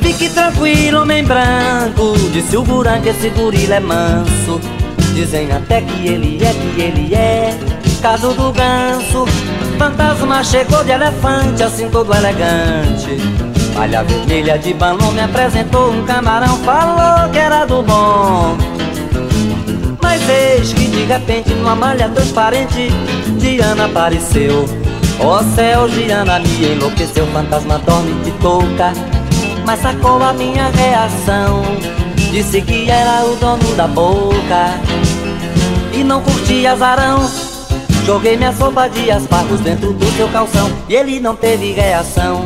Fique 0.00 0.30
tranquilo, 0.30 1.02
homem 1.02 1.22
branco 1.22 2.16
Disse 2.32 2.56
o 2.56 2.62
Buran 2.62 3.02
que 3.02 3.10
esse 3.10 3.28
gorila 3.28 3.74
é 3.74 3.80
manso 3.80 4.83
Dizem 5.14 5.52
até 5.52 5.80
que 5.80 6.08
ele 6.08 6.44
é, 6.44 6.52
que 6.74 6.80
ele 6.80 7.14
é. 7.14 7.56
Caso 8.02 8.34
do 8.34 8.52
ganso 8.52 9.24
Fantasma 9.78 10.42
chegou 10.42 10.82
de 10.84 10.90
elefante 10.90 11.62
Assim 11.62 11.88
todo 11.88 12.12
elegante. 12.12 13.16
Malha 13.74 14.02
vermelha 14.02 14.58
de 14.58 14.74
balão 14.74 15.12
Me 15.12 15.20
apresentou 15.20 15.92
um 15.92 16.04
camarão 16.04 16.58
Falou 16.64 17.30
que 17.30 17.38
era 17.38 17.64
do 17.64 17.80
bom. 17.82 18.56
Mas 20.02 20.28
eis 20.28 20.72
que 20.72 20.88
de 20.88 21.04
repente 21.04 21.54
Numa 21.54 21.76
malha 21.76 22.08
transparente 22.08 22.90
Diana 23.38 23.86
apareceu. 23.86 24.66
Ó 25.20 25.42
céu, 25.54 25.88
Diana 25.88 26.40
me 26.40 26.72
enlouqueceu 26.72 27.24
Fantasma 27.28 27.78
dorme 27.86 28.12
de 28.24 28.32
touca. 28.32 28.92
Mas 29.64 29.80
sacou 29.80 30.20
a 30.20 30.32
minha 30.32 30.70
reação 30.70 31.62
Disse 32.34 32.60
que 32.62 32.90
era 32.90 33.24
o 33.26 33.36
dono 33.36 33.76
da 33.76 33.86
boca 33.86 34.80
E 35.92 36.02
não 36.02 36.20
curtia 36.20 36.72
azarão. 36.72 37.30
Joguei 38.04 38.36
minha 38.36 38.52
sopa 38.52 38.88
de 38.88 39.08
aspargos 39.08 39.60
dentro 39.60 39.92
do 39.92 40.04
seu 40.16 40.28
calção 40.30 40.68
E 40.88 40.96
ele 40.96 41.20
não 41.20 41.36
teve 41.36 41.70
reação. 41.70 42.44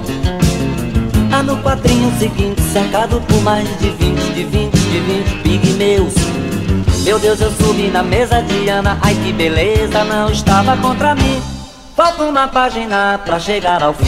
Ah, 1.33 1.43
no 1.43 1.57
quadrinho 1.63 2.13
seguinte 2.19 2.61
Cercado 2.71 3.19
por 3.23 3.41
mais 3.41 3.67
de 3.79 3.89
20, 3.89 4.35
de 4.35 4.45
20, 4.45 4.73
de 4.75 5.01
20 5.01 5.43
pigmeus. 5.43 6.15
Meu 7.03 7.19
Deus, 7.19 7.41
eu 7.41 7.51
subi 7.53 7.89
na 7.89 8.03
mesa 8.03 8.43
de 8.43 8.69
Ana. 8.69 8.99
Ai 9.01 9.15
que 9.15 9.33
beleza, 9.33 10.05
não 10.05 10.31
estava 10.31 10.77
contra 10.77 11.15
mim. 11.15 11.43
Falta 11.97 12.25
uma 12.25 12.47
página 12.47 13.19
pra 13.25 13.41
chegar 13.41 13.83
ao 13.83 13.95
fim. 13.95 14.05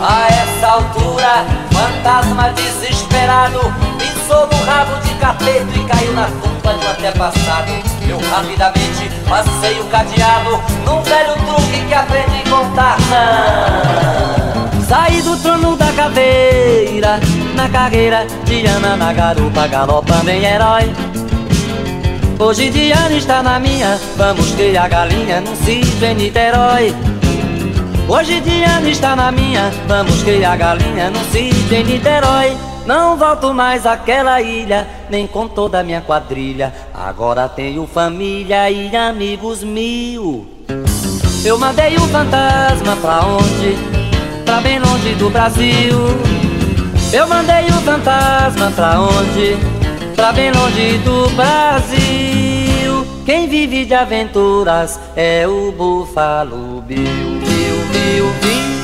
A 0.00 0.26
essa 0.26 0.66
altura, 0.66 1.46
fantasma 1.70 2.48
desesperado 2.48 3.91
Pisou 4.22 4.46
no 4.46 4.64
rabo 4.64 5.00
de 5.00 5.14
capeto 5.14 5.66
e 5.74 5.84
caiu 5.84 6.12
na 6.12 6.26
tumba 6.26 6.74
de 6.74 6.86
um 6.86 6.90
antepassado. 6.90 7.72
Eu 8.08 8.20
rapidamente 8.30 9.10
passei 9.28 9.80
o 9.80 9.84
cadeado 9.84 10.62
Num 10.84 11.02
velho 11.02 11.34
truque 11.34 11.86
que 11.88 11.94
aprendi 11.94 12.42
com 12.48 12.70
Tarzan 12.70 13.82
Saí 14.88 15.22
do 15.22 15.36
trono 15.38 15.76
da 15.76 15.90
caveira 15.92 17.18
Na 17.54 17.68
carreira, 17.68 18.26
Diana 18.44 18.96
na 18.96 19.12
garupa 19.12 19.66
Galopando 19.66 20.30
em 20.30 20.44
herói. 20.44 20.92
Hoje 22.38 22.70
Diana 22.70 23.14
está 23.16 23.42
na 23.42 23.58
minha 23.58 23.98
Vamos 24.16 24.52
criar 24.52 24.88
galinha 24.88 25.40
num 25.40 25.56
sítio 25.56 26.06
em 26.06 26.14
Niterói. 26.14 26.94
Hoje 28.08 28.40
Diana 28.40 28.88
está 28.88 29.16
na 29.16 29.32
minha, 29.32 29.72
vamos 29.88 30.22
criar 30.22 30.56
galinha 30.56 31.10
no 31.10 31.20
sítio 31.32 31.76
em 31.76 31.84
Niterói. 31.84 32.71
Não 32.86 33.16
volto 33.16 33.54
mais 33.54 33.86
àquela 33.86 34.40
ilha, 34.42 34.88
nem 35.08 35.26
com 35.26 35.46
toda 35.46 35.78
a 35.78 35.82
minha 35.84 36.00
quadrilha. 36.00 36.72
Agora 36.92 37.48
tenho 37.48 37.86
família 37.86 38.68
e 38.70 38.94
amigos 38.96 39.62
mil. 39.62 40.46
Eu 41.44 41.58
mandei 41.58 41.96
o 41.96 42.08
fantasma 42.08 42.96
pra 42.96 43.20
onde? 43.24 43.76
Pra 44.44 44.60
bem 44.60 44.78
longe 44.78 45.14
do 45.14 45.30
Brasil. 45.30 45.98
Eu 47.12 47.28
mandei 47.28 47.66
o 47.66 47.80
fantasma 47.82 48.70
pra 48.72 49.00
onde? 49.00 49.56
Pra 50.16 50.32
bem 50.32 50.50
longe 50.50 50.98
do 50.98 51.28
Brasil. 51.36 53.06
Quem 53.24 53.48
vive 53.48 53.84
de 53.84 53.94
aventuras 53.94 54.98
é 55.14 55.46
o 55.46 55.72
Búfalo 55.72 56.82
Bill. 56.82 57.06
Viu, 57.06 58.32
viu? 58.40 58.81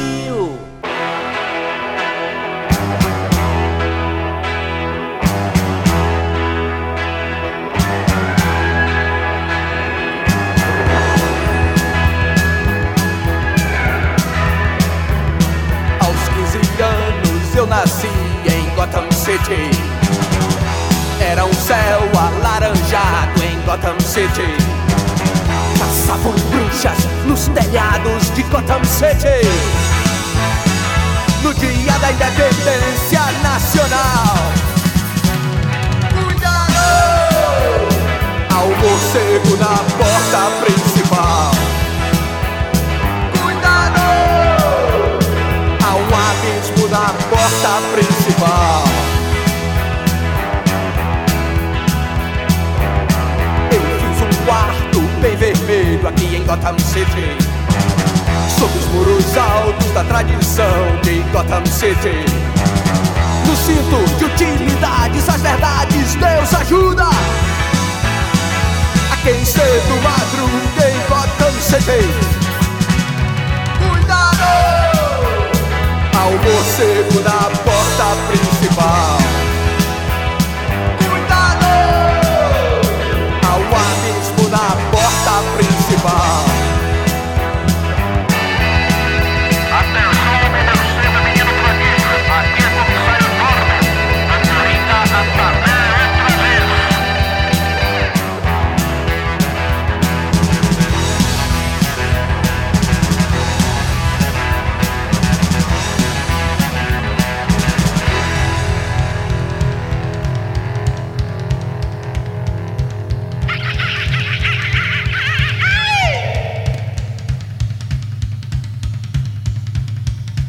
City. 19.29 19.71
Era 21.21 21.45
um 21.45 21.53
céu 21.53 22.01
alaranjado 22.17 23.43
em 23.45 23.61
Gotham 23.67 24.01
City. 24.01 24.57
Passavam 25.79 26.33
bruxas 26.33 26.97
nos 27.27 27.47
telhados 27.49 28.31
de 28.35 28.43
Gotham 28.45 28.83
City. 28.85 29.45
No 31.43 31.53
dia 31.53 31.93
da 31.99 32.11
independência 32.11 33.21
nacional. 33.43 34.35
Cuidado! 36.25 36.73
Ao 38.57 38.69
morcego 38.69 39.57
na 39.59 39.77
porta 39.99 40.41
principal. 40.65 41.51
Cuidado! 43.43 44.01
Um 45.99 46.15
abismo 46.31 46.89
na 46.89 47.13
porta 47.29 47.83
principal. 47.93 48.88
Bem 55.19 55.37
vermelho 55.37 56.07
aqui 56.07 56.37
em 56.37 56.45
Gotham 56.45 56.79
City. 56.79 57.37
Sobre 58.59 58.79
os 58.79 58.87
muros 58.87 59.37
altos 59.37 59.91
da 59.93 60.03
tradição 60.05 60.97
de 61.03 61.19
Gotham 61.31 61.67
City 61.67 62.25
No 63.47 63.55
cinto 63.55 64.03
de 64.19 64.25
utilidades, 64.25 65.29
as 65.29 65.41
verdades 65.41 66.17
Deus 66.17 66.53
ajuda 66.55 67.05
A 67.05 69.17
quem 69.23 69.45
cedo 69.45 70.03
madruga 70.03 70.91
em 70.91 70.99
Gotham 71.09 71.53
City 71.61 72.09
Cuidado! 73.79 74.49
Ao 76.19 76.33
morcego 76.33 77.21
na 77.21 77.51
porta 77.63 78.17
principal 78.29 79.38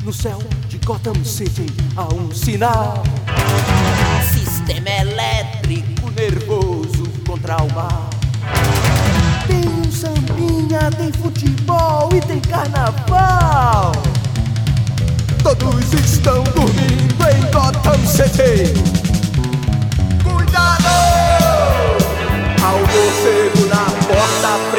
No 0.04 0.14
céu 0.14 0.40
de 0.70 0.78
Gotham 0.80 1.24
City 1.26 1.66
há 1.98 2.14
um 2.14 2.32
sinal. 2.34 3.04
Sistema 4.34 4.90
elétrico 4.90 6.10
nervoso 6.12 7.04
contra 7.28 7.58
o 7.62 7.74
mal. 7.74 8.10
Tem 9.46 9.68
um 9.68 9.92
sambinha, 9.92 10.90
tem 10.98 11.12
futebol 11.12 12.10
e 12.16 12.22
tem 12.22 12.40
carnaval. 12.40 13.92
Todos 15.44 15.94
estão 15.94 16.44
dormindo 16.44 17.26
em 17.30 17.52
Gotham 17.52 18.06
City. 18.08 18.74
Cuidado! 20.24 20.86
Ao 22.64 22.80
morcego 22.80 23.68
na 23.68 23.86
porta 24.08 24.60
principal. 24.72 24.79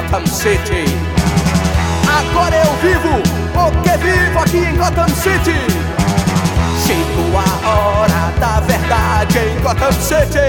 Gotham 0.00 0.26
City. 0.26 0.84
Agora 2.08 2.56
eu 2.56 2.72
vivo, 2.80 3.22
porque 3.52 3.98
vivo 3.98 4.38
aqui 4.38 4.56
em 4.56 4.74
Gotham 4.74 5.08
City. 5.08 5.60
Chegou 6.86 7.38
a 7.38 7.68
hora 7.68 8.32
da 8.40 8.60
verdade 8.60 9.38
em 9.38 9.60
Gotham 9.60 9.92
City. 9.92 10.48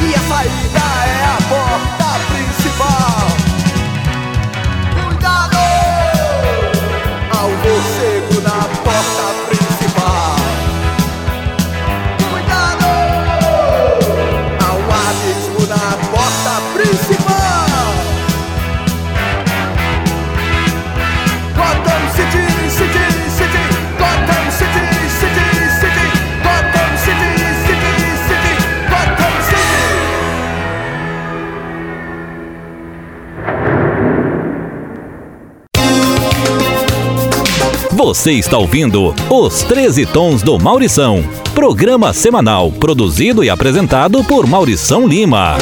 E 0.00 0.14
a 0.14 0.18
saída 0.28 0.84
é 1.08 1.24
a 1.24 1.38
porta 1.48 2.08
principal. 2.32 3.26
Cuidado! 4.94 5.58
Ao 7.36 7.48
morcego 7.50 8.40
na 8.42 8.62
porta 8.84 9.24
principal. 9.48 9.71
Você 38.12 38.32
está 38.32 38.58
ouvindo 38.58 39.14
Os 39.30 39.62
13 39.62 40.04
Tons 40.04 40.42
do 40.42 40.58
Maurição. 40.58 41.24
Programa 41.54 42.12
semanal 42.12 42.70
produzido 42.70 43.42
e 43.42 43.48
apresentado 43.48 44.22
por 44.24 44.46
Maurição 44.46 45.08
Lima. 45.08 45.56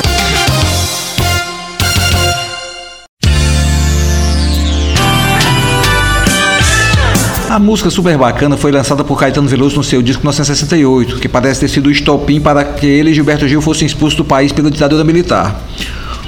A 7.49 7.59
música 7.61 7.89
Super 7.89 8.19
Bacana 8.19 8.57
foi 8.57 8.73
lançada 8.73 9.05
por 9.05 9.17
Caetano 9.17 9.47
Veloso 9.47 9.77
no 9.77 9.85
seu 9.85 10.03
disco 10.03 10.23
1968, 10.23 11.21
que 11.21 11.29
parece 11.29 11.61
ter 11.61 11.69
sido 11.69 11.87
o 11.87 11.93
estopim 11.93 12.41
para 12.41 12.65
que 12.65 12.85
ele 12.85 13.11
e 13.11 13.15
Gilberto 13.15 13.47
Gil 13.47 13.63
fossem 13.63 13.87
expulsos 13.87 14.17
do 14.17 14.25
país 14.25 14.51
pela 14.51 14.73
ditadura 14.73 15.05
militar. 15.05 15.55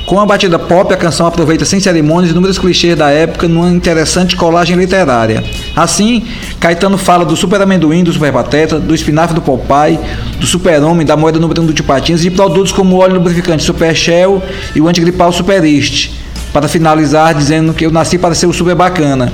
Com 0.06 0.18
a 0.18 0.26
batida 0.26 0.58
pop, 0.58 0.92
a 0.92 0.96
canção 0.96 1.26
aproveita 1.26 1.64
sem 1.64 1.78
cerimônias 1.78 2.32
inúmeros 2.32 2.58
clichês 2.58 2.96
da 2.96 3.10
época 3.10 3.46
numa 3.46 3.70
interessante 3.70 4.36
colagem 4.36 4.76
literária. 4.76 5.44
Assim, 5.76 6.24
Caetano 6.58 6.98
fala 6.98 7.24
do 7.24 7.36
super 7.36 7.60
amendoim 7.60 8.02
do 8.02 8.12
super 8.12 8.32
pateta, 8.32 8.80
do 8.80 8.94
espinafre 8.94 9.34
do 9.34 9.40
Popeye, 9.40 9.98
do 10.38 10.46
super 10.46 10.82
homem, 10.82 11.06
da 11.06 11.16
moeda 11.16 11.38
número 11.38 11.62
1 11.62 11.66
do 11.66 11.72
Tio 11.72 11.84
Patinhas 11.84 12.20
e 12.20 12.24
de 12.24 12.30
produtos 12.32 12.72
como 12.72 12.96
o 12.96 12.98
óleo 12.98 13.14
lubrificante 13.14 13.62
Super 13.62 13.94
Shell 13.94 14.42
e 14.74 14.80
o 14.80 14.88
antigripal 14.88 15.32
Super 15.32 15.64
East, 15.64 16.10
para 16.52 16.66
finalizar 16.66 17.34
dizendo 17.34 17.72
que 17.72 17.86
eu 17.86 17.90
nasci 17.90 18.18
para 18.18 18.34
ser 18.34 18.46
o 18.46 18.52
super 18.52 18.74
bacana. 18.74 19.32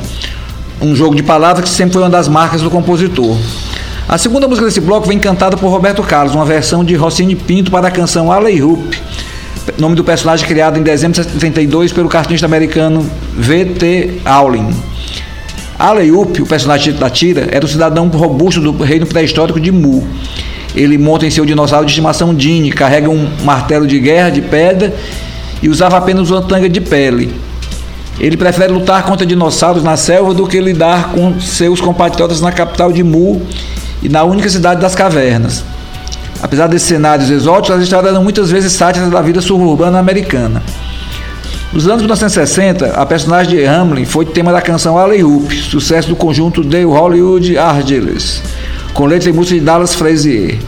Um 0.80 0.94
jogo 0.94 1.16
de 1.16 1.22
palavras 1.22 1.68
que 1.68 1.74
sempre 1.74 1.94
foi 1.94 2.02
uma 2.02 2.10
das 2.10 2.28
marcas 2.28 2.60
do 2.60 2.70
compositor. 2.70 3.36
A 4.06 4.16
segunda 4.16 4.46
música 4.46 4.66
desse 4.66 4.80
bloco 4.80 5.08
vem 5.08 5.18
cantada 5.18 5.56
por 5.56 5.68
Roberto 5.68 6.02
Carlos, 6.02 6.34
uma 6.34 6.44
versão 6.44 6.84
de 6.84 6.94
Rossini 6.94 7.34
Pinto 7.34 7.70
para 7.70 7.88
a 7.88 7.90
canção 7.90 8.30
Alley 8.30 8.62
Hoop, 8.62 8.96
nome 9.76 9.94
do 9.94 10.04
personagem 10.04 10.46
criado 10.46 10.78
em 10.78 10.82
dezembro 10.82 11.20
de 11.22 11.30
72 11.30 11.92
pelo 11.92 12.08
cartunista 12.08 12.46
americano 12.46 13.08
V.T. 13.34 14.20
Allen. 14.24 14.70
Aleup, 15.78 16.40
o 16.40 16.46
personagem 16.46 16.92
da 16.94 17.08
tira, 17.08 17.48
era 17.50 17.64
o 17.64 17.68
cidadão 17.68 18.08
robusto 18.08 18.60
do 18.60 18.72
reino 18.82 19.06
pré-histórico 19.06 19.60
de 19.60 19.70
Mu. 19.70 20.06
Ele 20.74 20.98
monta 20.98 21.26
em 21.26 21.30
seu 21.30 21.44
dinossauro 21.44 21.86
de 21.86 21.92
estimação 21.92 22.34
Dini, 22.34 22.70
carrega 22.70 23.08
um 23.08 23.28
martelo 23.44 23.86
de 23.86 23.98
guerra 23.98 24.30
de 24.30 24.42
pedra 24.42 24.94
e 25.62 25.68
usava 25.68 25.96
apenas 25.96 26.30
uma 26.30 26.42
tanga 26.42 26.68
de 26.68 26.80
pele. 26.80 27.32
Ele 28.18 28.36
prefere 28.36 28.72
lutar 28.72 29.04
contra 29.04 29.24
dinossauros 29.24 29.82
na 29.82 29.96
selva 29.96 30.34
do 30.34 30.46
que 30.46 30.60
lidar 30.60 31.12
com 31.12 31.40
seus 31.40 31.80
compatriotas 31.80 32.40
na 32.40 32.50
capital 32.50 32.92
de 32.92 33.04
Mu 33.04 33.40
e 34.02 34.08
na 34.08 34.24
única 34.24 34.48
cidade 34.48 34.80
das 34.80 34.94
cavernas. 34.94 35.64
Apesar 36.42 36.68
desses 36.68 36.88
cenários 36.88 37.30
exóticos, 37.30 37.76
as 37.76 37.82
histórias 37.82 38.12
eram 38.12 38.22
muitas 38.22 38.50
vezes 38.50 38.72
sátiras 38.72 39.10
da 39.10 39.20
vida 39.20 39.40
suburbana 39.40 39.98
americana. 39.98 40.62
Nos 41.72 41.86
anos 41.86 42.00
1960, 42.00 42.92
a 42.92 43.04
personagem 43.04 43.58
de 43.58 43.64
Hamlin 43.66 44.04
foi 44.04 44.24
tema 44.24 44.52
da 44.52 44.62
canção 44.62 44.96
Alley 44.96 45.22
Hoop, 45.22 45.54
sucesso 45.54 46.08
do 46.08 46.16
conjunto 46.16 46.64
The 46.64 46.84
Hollywood 46.84 47.58
Argylls, 47.58 48.42
com 48.94 49.04
letra 49.04 49.28
e 49.28 49.32
música 49.32 49.58
de 49.58 49.66
Dallas 49.66 49.94
Frazier. 49.94 50.58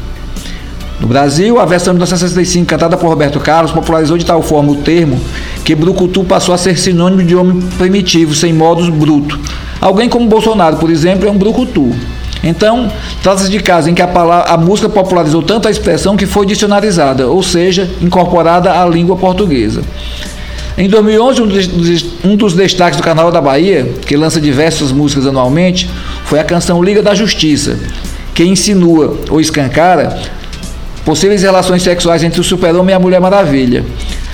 No 1.01 1.09
Brasil, 1.09 1.59
a 1.59 1.65
versão 1.65 1.95
de 1.95 2.01
1965, 2.01 2.67
cantada 2.67 2.97
por 2.99 3.09
Roberto 3.09 3.41
Carlos, 3.41 3.73
popularizou 3.73 4.19
de 4.19 4.27
tal 4.27 4.43
forma 4.43 4.73
o 4.73 4.77
termo 4.77 5.19
que 5.65 5.75
brucutu 5.75 6.23
passou 6.25 6.55
a 6.55 6.59
ser 6.59 6.77
sinônimo 6.79 7.23
de 7.23 7.35
homem 7.35 7.63
primitivo, 7.79 8.35
sem 8.35 8.53
modos 8.53 8.91
bruto. 8.91 9.41
Alguém 9.81 10.11
como 10.11 10.29
Bolsonaro, 10.29 10.77
por 10.77 10.91
exemplo, 10.91 11.27
é 11.27 11.31
um 11.31 11.39
brucutu. 11.39 11.95
Então, 12.43 12.91
trata-se 13.23 13.51
de 13.51 13.61
casos 13.61 13.89
em 13.89 13.95
que 13.95 14.03
a, 14.03 14.09
palavra, 14.09 14.53
a 14.53 14.57
música 14.57 14.89
popularizou 14.89 15.43
tanto 15.43 15.69
a 15.69 15.71
expressão 15.71 16.17
que 16.17 16.27
foi 16.27 16.47
dicionarizada, 16.47 17.27
ou 17.29 17.43
seja, 17.43 17.91
incorporada 18.01 18.73
à 18.73 18.87
língua 18.87 19.17
portuguesa. 19.17 19.83
Em 20.79 20.89
2011, 20.89 21.43
um 22.25 22.37
dos, 22.37 22.55
destaques 22.55 22.97
do 22.97 23.03
Carnaval 23.03 23.31
da 23.31 23.41
Bahia, 23.41 23.93
que 24.07 24.17
lança 24.17 24.41
diversas 24.41 24.91
músicas 24.91 25.27
anualmente, 25.27 25.91
foi 26.25 26.39
a 26.39 26.45
canção 26.45 26.83
Liga 26.83 27.03
da 27.03 27.15
Justiça, 27.15 27.79
que 28.35 28.45
insinua 28.45 29.19
ou 29.29 29.41
escancara 29.41 30.19
possíveis 31.05 31.43
relações 31.43 31.83
sexuais 31.83 32.23
entre 32.23 32.41
o 32.41 32.45
super-homem 32.45 32.93
e 32.93 32.97
a 32.97 32.99
Mulher 32.99 33.21
Maravilha. 33.21 33.85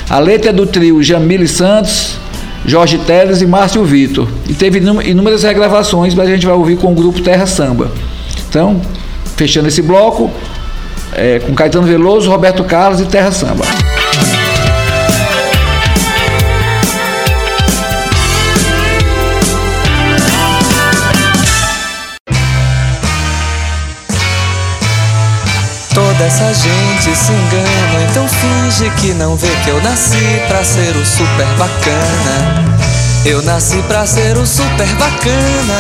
A 0.09 0.21
letra 0.21 0.51
é 0.51 0.53
do 0.53 0.67
trio 0.67 1.03
Jamile 1.03 1.49
Santos, 1.49 2.17
Jorge 2.67 2.99
Teles 2.99 3.41
e 3.41 3.47
Márcio 3.47 3.85
Vitor. 3.85 4.29
E 4.49 4.53
teve 4.53 4.79
inúmeras 4.79 5.45
regravações, 5.45 6.15
mas 6.15 6.29
a 6.29 6.33
gente 6.33 6.45
vai 6.45 6.55
ouvir 6.55 6.77
com 6.77 6.93
o 6.93 6.95
grupo 6.95 7.23
Terra 7.23 7.47
Samba. 7.47 7.91
Então, 8.49 8.81
fechando 9.37 9.69
esse 9.69 9.81
bloco, 9.81 10.31
é, 11.13 11.39
com 11.39 11.55
Caetano 11.55 11.87
Veloso, 11.87 12.29
Roberto 12.29 12.65
Carlos 12.65 13.01
e 13.01 13.07
Terra 13.07 13.31
Samba. 13.31 13.65
Toda 25.95 26.25
essa 26.25 26.53
gente 26.53 26.86
se 27.03 27.33
engana. 27.33 28.03
Então 28.11 28.27
finge 28.29 28.91
que 28.97 29.13
não 29.15 29.37
vê 29.37 29.49
que 29.65 29.71
eu 29.71 29.83
nasci 29.83 30.41
pra 30.49 30.65
ser 30.65 30.97
o 30.97 31.05
super 31.05 31.47
bacana. 31.59 32.77
Eu 33.25 33.43
nasci 33.43 33.77
pra 33.89 34.07
ser 34.07 34.37
o 34.37 34.47
super 34.47 34.87
bacana, 34.95 35.75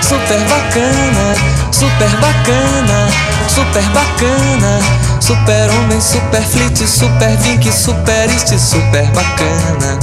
super 0.00 0.38
bacana, 0.48 1.34
super 1.72 2.08
bacana, 2.20 3.08
super 3.48 3.82
bacana, 3.82 4.78
super 5.20 5.70
homem, 5.70 6.00
super 6.00 6.42
flit, 6.42 6.86
super 6.86 7.36
vink, 7.38 7.72
super 7.72 8.30
este, 8.30 8.56
super 8.56 9.04
bacana. 9.06 9.98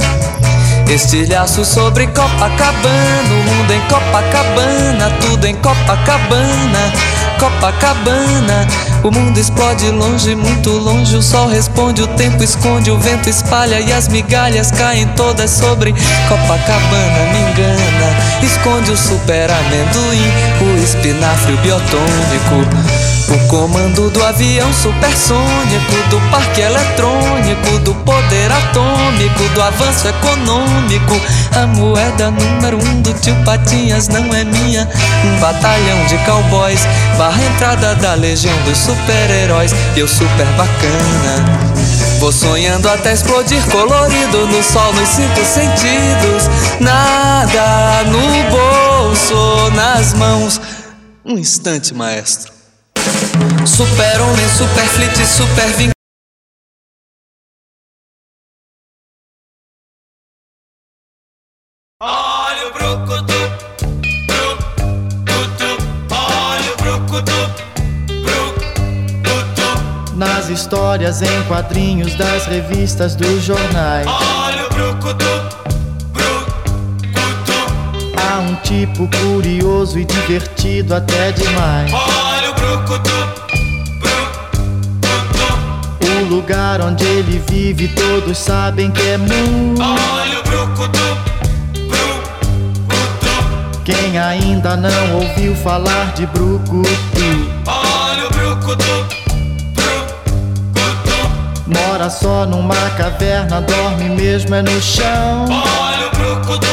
Estilhaço 0.90 1.64
sobre 1.64 2.06
Copacabana, 2.08 3.30
o 3.30 3.50
mundo 3.50 3.72
em 3.72 3.80
Copacabana, 3.82 5.10
tudo 5.20 5.46
em 5.46 5.54
Copacabana, 5.54 6.92
Copacabana. 7.38 8.66
O 9.02 9.10
mundo 9.10 9.38
explode 9.38 9.90
longe, 9.90 10.34
muito 10.34 10.70
longe. 10.70 11.16
O 11.16 11.22
sol 11.22 11.48
responde, 11.48 12.02
o 12.02 12.06
tempo 12.06 12.42
esconde, 12.44 12.90
o 12.90 12.98
vento 12.98 13.30
espalha 13.30 13.80
e 13.80 13.90
as 13.92 14.08
migalhas 14.08 14.70
caem 14.70 15.06
todas 15.16 15.50
sobre 15.50 15.94
Copacabana. 16.28 17.32
Me 17.32 17.50
engana, 17.50 18.16
esconde 18.42 18.90
o 18.90 18.96
super 18.96 19.50
amendoim, 19.50 20.30
o 20.60 20.84
espinafre, 20.84 21.54
o 21.54 21.56
biotônico. 21.58 23.10
O 23.30 23.46
comando 23.46 24.10
do 24.10 24.24
avião 24.24 24.72
supersônico, 24.72 26.08
do 26.10 26.20
parque 26.32 26.62
eletrônico, 26.62 27.78
do 27.84 27.94
poder 27.94 28.50
atômico, 28.50 29.48
do 29.54 29.62
avanço 29.62 30.08
econômico. 30.08 31.20
A 31.54 31.64
moeda 31.68 32.32
número 32.32 32.76
um 32.84 33.00
do 33.00 33.12
tio 33.14 33.36
Patinhas 33.44 34.08
não 34.08 34.34
é 34.34 34.42
minha. 34.42 34.88
Um 35.24 35.38
batalhão 35.38 36.04
de 36.06 36.18
cowboys, 36.24 36.80
barra 37.16 37.40
entrada 37.44 37.94
da 37.94 38.14
legião 38.14 38.56
dos 38.64 38.78
super-heróis. 38.90 39.72
Eu 39.96 40.08
super 40.08 40.46
bacana. 40.56 41.44
Vou 42.18 42.32
sonhando 42.32 42.88
até 42.88 43.12
explodir 43.12 43.62
colorido 43.70 44.46
no 44.46 44.62
sol, 44.62 44.92
nos 44.92 45.08
cinco 45.08 45.44
sentidos. 45.44 46.48
Nada 46.80 48.04
no 48.04 48.50
bolso, 48.50 49.70
nas 49.74 50.12
mãos. 50.14 50.60
Um 51.24 51.38
instante, 51.38 51.94
maestro. 51.94 52.52
Super 53.64 54.20
homem, 54.20 54.48
super 54.56 54.88
histórias 70.50 71.22
em 71.22 71.42
quadrinhos 71.44 72.14
das 72.14 72.46
revistas 72.46 73.14
dos 73.14 73.42
jornais. 73.42 74.06
olha 74.06 74.66
o 74.66 74.68
brucutu, 74.74 75.24
Há 78.16 78.38
um 78.40 78.54
tipo 78.56 79.08
curioso 79.18 79.98
e 79.98 80.04
divertido 80.04 80.94
até 80.94 81.32
demais. 81.32 81.92
olha 81.92 82.50
o 82.50 82.54
brucutu, 82.54 83.10
O 86.02 86.34
lugar 86.34 86.80
onde 86.80 87.04
ele 87.04 87.42
vive 87.48 87.88
todos 87.88 88.36
sabem 88.38 88.90
que 88.90 89.00
é 89.02 89.16
mu. 89.16 89.74
olha 89.80 90.40
o 90.40 90.42
brucutu, 90.42 91.00
Quem 93.84 94.18
ainda 94.18 94.76
não 94.76 95.14
ouviu 95.16 95.54
falar 95.56 96.12
de 96.14 96.24
Brucutu 96.26 96.88
Mora 101.74 102.10
só 102.10 102.46
numa 102.46 102.74
caverna, 102.96 103.60
dorme 103.60 104.08
mesmo 104.10 104.54
é 104.54 104.62
no 104.62 104.80
chão. 104.80 105.46
olha 105.48 106.06
o 106.06 106.10
brucutu, 106.10 106.66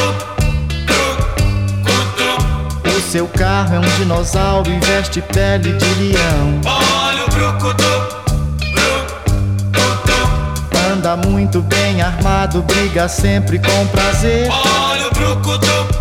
O 2.96 3.00
seu 3.10 3.26
carro 3.28 3.76
é 3.76 3.78
um 3.78 3.96
dinossauro 3.98 4.70
e 4.70 4.78
veste 4.80 5.20
pele 5.22 5.72
de 5.74 5.94
leão. 5.94 6.60
olha 6.64 7.24
o 7.24 7.30
brucutu, 7.30 8.18
Anda 10.92 11.16
muito 11.16 11.62
bem 11.62 12.02
armado, 12.02 12.62
briga 12.62 13.08
sempre 13.08 13.58
com 13.58 13.86
prazer. 13.88 14.48
olha 14.50 15.06
o 15.06 15.10
brucutu, 15.14 15.98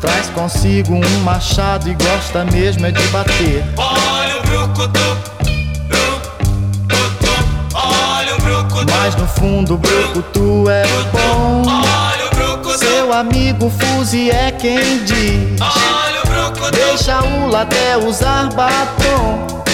Traz 0.00 0.28
consigo 0.30 0.94
um 0.94 1.20
machado 1.24 1.88
e 1.88 1.94
gosta 1.94 2.44
mesmo 2.44 2.86
é 2.86 2.90
de 2.92 3.02
bater. 3.08 3.64
olha 3.76 4.38
o 4.38 4.42
brucutu, 4.46 5.16
Mas 8.86 9.14
no 9.16 9.26
fundo 9.26 9.74
o 9.74 9.78
Brucutu 9.78 10.70
é 10.70 10.84
bom. 11.12 11.62
Seu 12.76 13.12
amigo 13.12 13.70
Fuzi 13.70 14.30
é 14.30 14.50
quem 14.52 15.04
diz. 15.04 15.58
Deixa 16.70 17.20
o 17.22 17.56
até 17.56 17.96
usar 17.96 18.48
batom. 18.52 19.64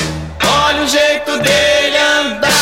olha 0.43 0.83
o 0.83 0.89
jeito 0.89 1.33
dele 1.39 1.97
andar. 1.99 2.55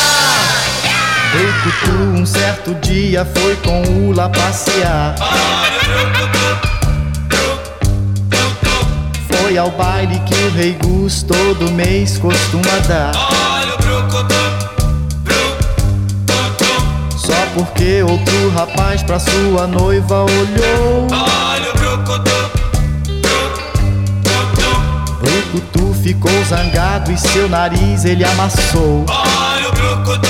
Brucutu 1.33 2.21
um 2.21 2.27
certo 2.27 2.75
dia 2.77 3.25
foi 3.25 3.57
com 3.57 3.83
o 3.83 4.13
lá 4.13 4.29
passear. 4.29 5.15
Foi 9.29 9.57
ao 9.59 9.71
baile 9.71 10.21
que 10.27 10.35
o 10.35 10.51
Rei 10.51 10.77
Gus 10.83 11.23
todo 11.23 11.71
mês 11.73 12.19
costuma 12.19 12.79
dar. 12.89 13.32
Porque 17.83 18.03
outro 18.05 18.51
rapaz 18.51 19.03
pra 19.03 19.19
sua 19.19 19.67
noiva 19.67 20.21
olhou. 20.23 21.09
olha 21.11 21.71
o 21.71 21.77
brucutu, 21.77 22.31
Brucutu 25.21 25.95
ficou 26.01 26.31
zangado 26.45 27.11
e 27.11 27.19
seu 27.19 27.49
nariz 27.49 28.05
ele 28.05 28.25
amassou. 28.25 29.05
olha 29.09 29.69
o 29.69 29.73
brucutu, 29.73 30.29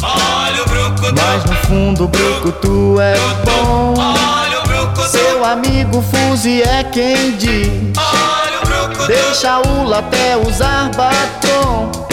olha 0.00 0.62
o 0.62 0.68
brucutu, 0.68 1.14
Mas 1.16 1.44
no 1.44 1.56
fundo 1.66 2.04
o 2.04 2.08
Brucutu 2.08 3.00
é 3.00 3.16
bom. 3.44 3.94
olha 3.98 4.60
o 4.60 4.62
brucutu, 4.62 5.08
Seu 5.08 5.44
amigo 5.44 6.00
Fuzi 6.02 6.62
é 6.62 6.84
quem 6.84 7.36
diz. 7.36 7.68
olha 7.96 8.60
o 8.62 8.66
brucutu, 8.66 9.06
Deixa 9.08 9.58
o 9.58 9.92
até 9.92 10.36
usar 10.36 10.88
batom. 10.90 12.06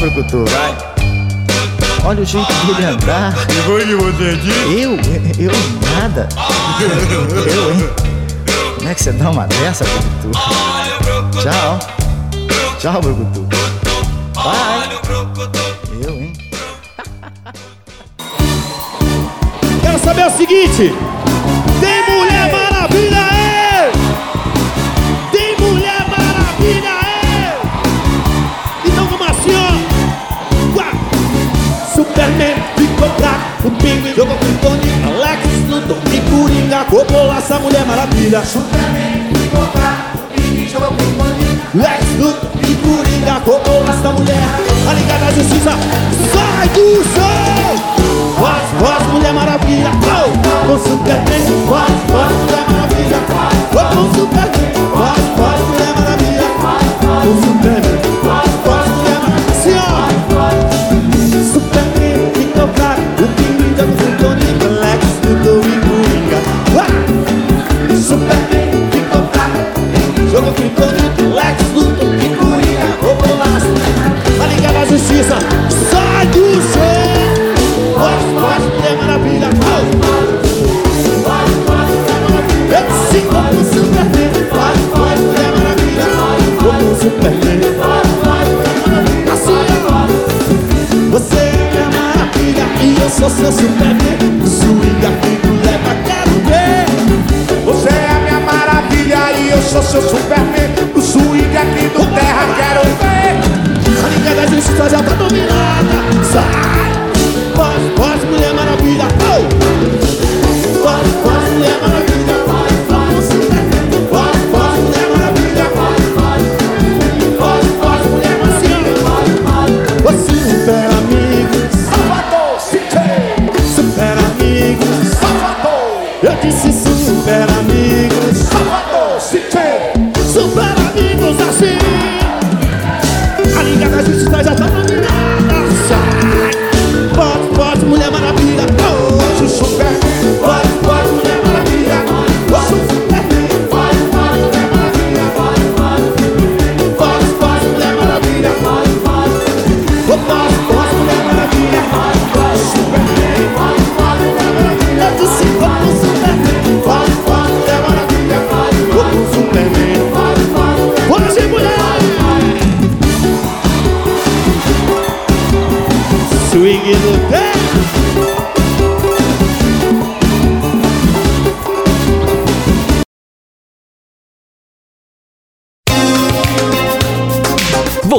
Brucutu, 0.00 0.44
Vai. 0.46 0.76
Olha 2.04 2.22
o 2.22 2.24
jeito 2.24 2.52
dele 2.64 2.86
andar. 2.86 3.34
E 3.50 3.62
foi 3.66 3.84
que 3.84 3.94
você 3.94 4.36
disse? 4.36 4.80
Eu? 4.80 4.92
Eu 5.38 5.52
nada. 5.94 6.26
Eu, 7.46 7.72
hein? 7.74 7.90
Como 8.76 8.88
é 8.88 8.94
que 8.94 9.02
você 9.02 9.12
dá 9.12 9.30
uma 9.30 9.46
dessa, 9.46 9.84
Brucutu? 9.84 11.42
Tchau. 11.42 11.78
Tchau, 12.78 13.00
Brucutu. 13.02 13.46
Brucutu. 15.02 15.60
Eu, 16.02 16.14
hein? 16.14 16.32
Quero 19.82 19.98
saber 19.98 20.26
o 20.26 20.30
seguinte: 20.30 20.94
tem 21.80 22.16
Mulher 22.16 22.50
Maravilha 22.50 23.29
o 33.64 33.70
Pinguim 33.70 34.14
jogou 34.14 34.36
com 34.36 34.54
Tony, 34.62 34.90
Alex 35.04 35.42
lutou 35.68 35.98
e 36.12 36.20
Coringa 36.30 36.84
cobrou 36.84 37.32
essa 37.36 37.58
Mulher 37.58 37.84
Maravilha. 37.86 38.42
Superman 38.44 39.30
ficou 39.34 39.66
fraco, 39.66 40.18
o 40.18 40.20
Pinguim 40.34 40.68
jogou 40.68 40.88
com 40.88 40.96
Tony, 40.96 41.60
Lex 41.74 42.04
lutou 42.18 42.50
e 42.62 42.74
Coringa 42.76 43.40
cobrou 43.40 43.82
essa 43.88 44.12
mulher. 44.12 44.48
A 44.88 44.92
Liga 44.94 45.18
da 45.18 45.32
Justiça 45.32 45.72
sai 46.32 46.68
do 46.68 47.04
chão! 47.04 47.60
Voz, 48.38 48.62
voz, 48.78 49.12
Mulher 49.12 49.32
Maravilha, 49.34 49.90
oh! 49.94 50.30
Com 50.66 50.78
Superman, 50.78 51.24
voz, 51.66 51.90
voz, 52.08 52.32
Mulher 52.40 52.64
Maravilha, 52.70 53.18
oh! 53.28 53.82
Com 53.94 54.04
Superman, 54.14 54.72
voz, 54.94 55.22
voz, 55.36 55.60
Mulher 55.68 55.92
Maravilha, 55.96 56.48
com 56.60 57.34
Superman, 57.44 57.98
voz, 58.22 58.50
voz, 58.64 58.88
Mulher 58.88 59.18
Maravilha, 59.20 59.40
assim, 59.50 60.99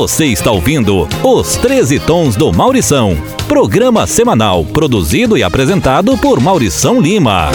Você 0.02 0.26
está 0.26 0.50
ouvindo 0.50 1.08
Os 1.24 1.58
13 1.58 2.00
Tons 2.00 2.36
do 2.36 2.52
Maurição. 2.52 3.16
Programa 3.48 4.08
semanal 4.08 4.66
produzido 4.66 5.38
e 5.38 5.44
apresentado 5.44 6.18
por 6.18 6.40
Maurição 6.40 7.00
Lima. 7.00 7.52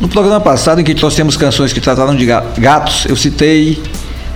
No 0.00 0.08
programa 0.08 0.40
passado, 0.40 0.80
em 0.80 0.84
que 0.84 0.94
trouxemos 0.94 1.36
canções 1.36 1.72
que 1.72 1.80
trataram 1.80 2.14
de 2.14 2.26
ga- 2.26 2.44
gatos, 2.58 3.06
eu 3.08 3.16
citei 3.16 3.82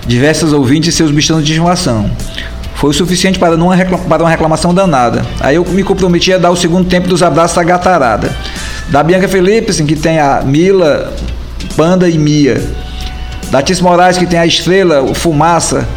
diversas 0.07 0.51
ouvintes 0.51 0.93
e 0.93 0.97
seus 0.97 1.11
bichanos 1.11 1.45
de 1.45 1.51
estimação. 1.51 2.09
Foi 2.75 2.89
o 2.89 2.93
suficiente 2.93 3.37
para 3.37 3.55
uma 3.55 3.75
reclamação 4.29 4.73
danada. 4.73 5.25
Aí 5.39 5.55
eu 5.57 5.65
me 5.65 5.83
comprometi 5.83 6.33
a 6.33 6.37
dar 6.37 6.49
o 6.49 6.55
segundo 6.55 6.87
tempo 6.87 7.07
dos 7.07 7.21
abraços 7.21 7.57
à 7.57 7.63
gatarada. 7.63 8.35
Da 8.91 9.03
Bianca 9.03 9.27
Felipe, 9.27 9.71
que 9.83 9.95
tem 9.95 10.19
a 10.19 10.41
Mila, 10.43 11.13
Panda 11.77 12.09
e 12.09 12.17
Mia. 12.17 12.61
Da 13.51 13.61
Tis 13.61 13.81
Moraes, 13.81 14.17
que 14.17 14.25
tem 14.25 14.39
a 14.39 14.45
Estrela, 14.45 15.01
o 15.01 15.13
Fumaça, 15.13 15.87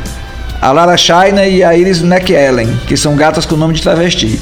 a 0.61 0.71
Lara 0.73 0.97
Shaina 0.97 1.45
e 1.47 1.63
a 1.63 1.77
Iris 1.77 2.03
McEllen, 2.03 2.69
que 2.87 2.97
são 2.97 3.17
gatas 3.17 3.45
com 3.45 3.57
nome 3.57 3.75
de 3.75 3.83
travesti. 3.83 4.39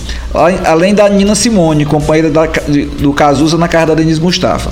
Além- 0.65 0.95
da 0.95 1.09
Nina 1.09 1.35
Simone, 1.35 1.85
companheira 1.85 2.31
da- 2.31 2.47
do 3.01 3.13
Cazuza 3.13 3.57
na 3.57 3.67
casa 3.69 3.87
da 3.87 3.95
Denise 3.95 4.21
Mustafa. 4.21 4.71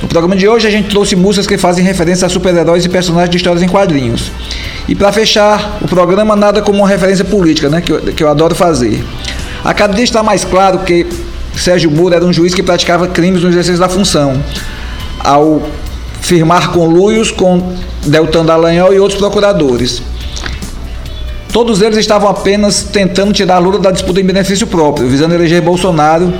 No 0.00 0.08
programa 0.08 0.36
de 0.36 0.46
hoje 0.48 0.66
a 0.66 0.70
gente 0.70 0.88
trouxe 0.88 1.16
músicas 1.16 1.46
que 1.46 1.58
fazem 1.58 1.84
referência 1.84 2.26
a 2.26 2.28
super-heróis 2.30 2.84
e 2.84 2.88
personagens 2.88 3.30
de 3.30 3.36
histórias 3.38 3.62
em 3.62 3.68
quadrinhos. 3.68 4.30
E 4.88 4.94
para 4.94 5.10
fechar 5.12 5.78
o 5.82 5.88
programa, 5.88 6.36
nada 6.36 6.62
como 6.62 6.78
uma 6.78 6.88
referência 6.88 7.24
política, 7.24 7.68
né, 7.68 7.80
que 7.80 7.92
eu, 7.92 8.00
que 8.00 8.22
eu 8.22 8.28
adoro 8.28 8.54
fazer. 8.54 9.02
A 9.64 9.74
cada 9.74 9.94
dia 9.94 10.04
está 10.04 10.22
mais 10.22 10.44
claro 10.44 10.80
que 10.80 11.06
Sérgio 11.56 11.90
Moro 11.90 12.14
era 12.14 12.24
um 12.24 12.32
juiz 12.32 12.54
que 12.54 12.62
praticava 12.62 13.06
crimes 13.06 13.42
no 13.42 13.48
exercício 13.48 13.78
da 13.78 13.88
função, 13.88 14.42
ao 15.20 15.62
firmar 16.20 16.70
conluios 16.70 17.30
com 17.30 17.74
Deltan 18.04 18.44
Dallagnol 18.44 18.92
e 18.92 18.98
outros 18.98 19.18
procuradores. 19.18 20.02
Todos 21.52 21.80
eles 21.82 21.98
estavam 21.98 22.28
apenas 22.28 22.82
tentando 22.82 23.32
tirar 23.32 23.58
Lula 23.58 23.78
da 23.78 23.92
disputa 23.92 24.20
em 24.20 24.24
benefício 24.24 24.66
próprio, 24.66 25.06
visando 25.06 25.34
eleger 25.34 25.62
Bolsonaro, 25.62 26.34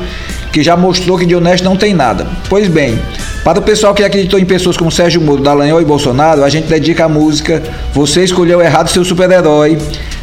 que 0.53 0.63
já 0.63 0.77
mostrou 0.77 1.17
que 1.17 1.25
de 1.25 1.37
honesto 1.37 1.63
não 1.63 1.77
tem 1.77 1.95
nada. 1.95 2.27
Pois 2.49 2.67
bem, 2.67 2.99
para 3.45 3.61
o 3.61 3.63
pessoal 3.63 3.95
que 3.95 4.03
acreditou 4.03 4.41
em 4.41 4.45
pessoas 4.45 4.77
como 4.77 4.91
Sérgio 4.91 5.21
Moro, 5.21 5.43
Dallagnol 5.43 5.81
e 5.81 5.85
Bolsonaro, 5.85 6.43
a 6.43 6.49
gente 6.49 6.67
dedica 6.67 7.05
a 7.05 7.09
música 7.09 7.63
Você 7.93 8.25
Escolheu 8.25 8.61
Errado 8.61 8.89
Seu 8.89 9.05
Super-Herói, 9.05 9.79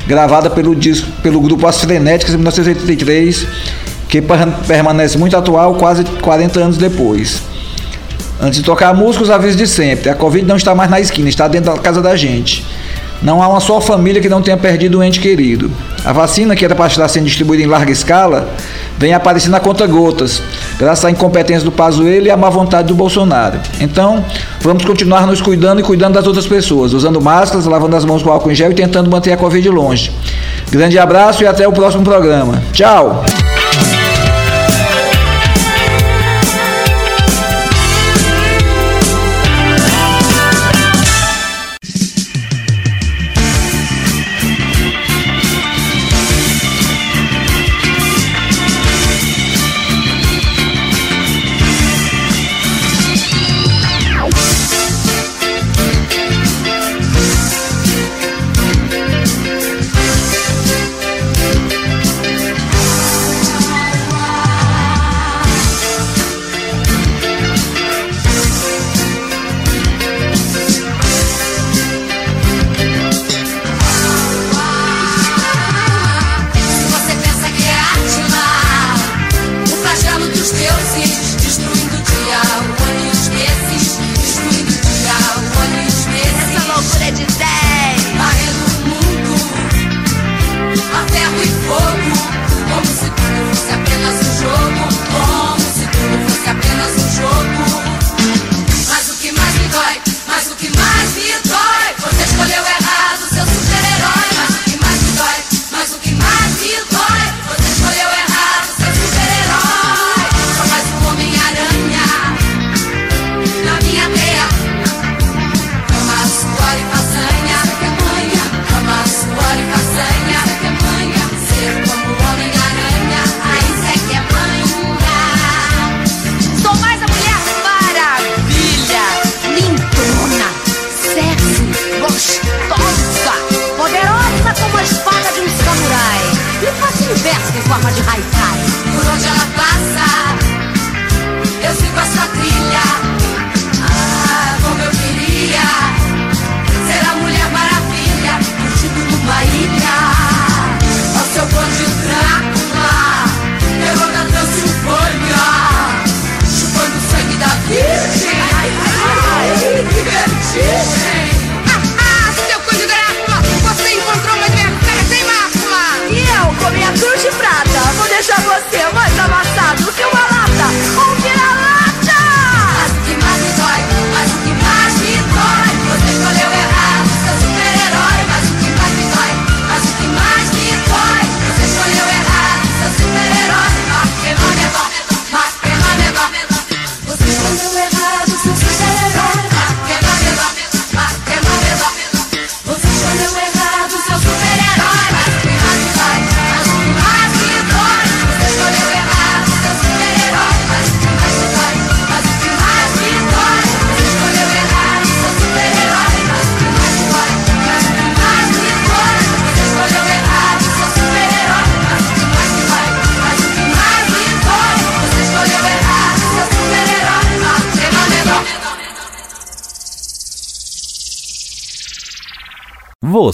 gravada 0.08 0.50
pelo, 0.50 0.76
disco, 0.76 1.08
pelo 1.24 1.40
grupo 1.40 1.68
As 1.68 1.80
Frenéticas 1.80 2.34
em 2.34 2.38
1983, 2.38 3.48
que 4.12 4.22
per- 4.22 4.48
permanece 4.68 5.18
muito 5.18 5.36
atual 5.36 5.74
quase 5.76 6.04
40 6.04 6.60
anos 6.60 6.78
depois. 6.78 7.42
Antes 8.40 8.60
de 8.60 8.66
tocar 8.66 8.90
a 8.90 8.94
música, 8.94 9.24
os 9.24 9.30
avisos 9.30 9.56
de 9.56 9.66
sempre. 9.68 10.10
A 10.10 10.16
Covid 10.16 10.46
não 10.46 10.56
está 10.58 10.76
mais 10.76 10.90
na 10.90 11.00
esquina, 11.00 11.30
está 11.30 11.48
dentro 11.48 11.74
da 11.74 11.80
casa 11.80 12.02
da 12.02 12.16
gente. 12.16 12.66
Não 13.22 13.42
há 13.42 13.48
uma 13.48 13.60
só 13.60 13.80
família 13.80 14.20
que 14.20 14.28
não 14.28 14.42
tenha 14.42 14.58
perdido 14.58 14.98
um 14.98 15.04
ente 15.04 15.20
querido. 15.20 15.72
A 16.04 16.12
vacina, 16.12 16.56
que 16.56 16.66
era 16.66 16.74
para 16.74 16.88
estar 16.88 17.08
sendo 17.08 17.26
distribuída 17.26 17.62
em 17.64 17.68
larga 17.68 17.92
escala, 17.92 18.50
vem 18.98 19.14
aparecendo 19.14 19.56
a 19.56 19.60
conta 19.60 19.86
gotas, 19.86 20.42
graças 20.80 21.06
à 21.06 21.12
incompetência 21.12 21.64
do 21.64 21.72
Pazuello 21.72 22.26
e 22.26 22.32
à 22.32 22.36
má 22.36 22.50
vontade 22.50 22.88
do 22.88 22.96
Bolsonaro. 22.96 23.60
Então, 23.80 24.26
vamos 24.60 24.84
continuar 24.84 25.28
nos 25.28 25.40
cuidando 25.40 25.80
e 25.82 25.84
cuidando 25.84 26.16
das 26.16 26.26
outras 26.26 26.48
pessoas, 26.48 26.94
usando 26.94 27.22
máscaras, 27.22 27.66
lavando 27.68 27.96
as 27.96 28.04
mãos 28.04 28.24
com 28.24 28.32
álcool 28.32 28.52
em 28.52 28.56
gel 28.56 28.72
e 28.72 28.74
tentando 28.74 29.10
manter 29.10 29.32
a 29.34 29.38
Covid 29.38 29.70
longe. 29.70 30.12
Grande 30.72 30.98
abraço 30.98 31.44
e 31.44 31.48
até 31.48 31.68
o 31.68 31.72
próximo 31.72 32.04
programa. 32.04 32.60
Tchau! 32.74 33.24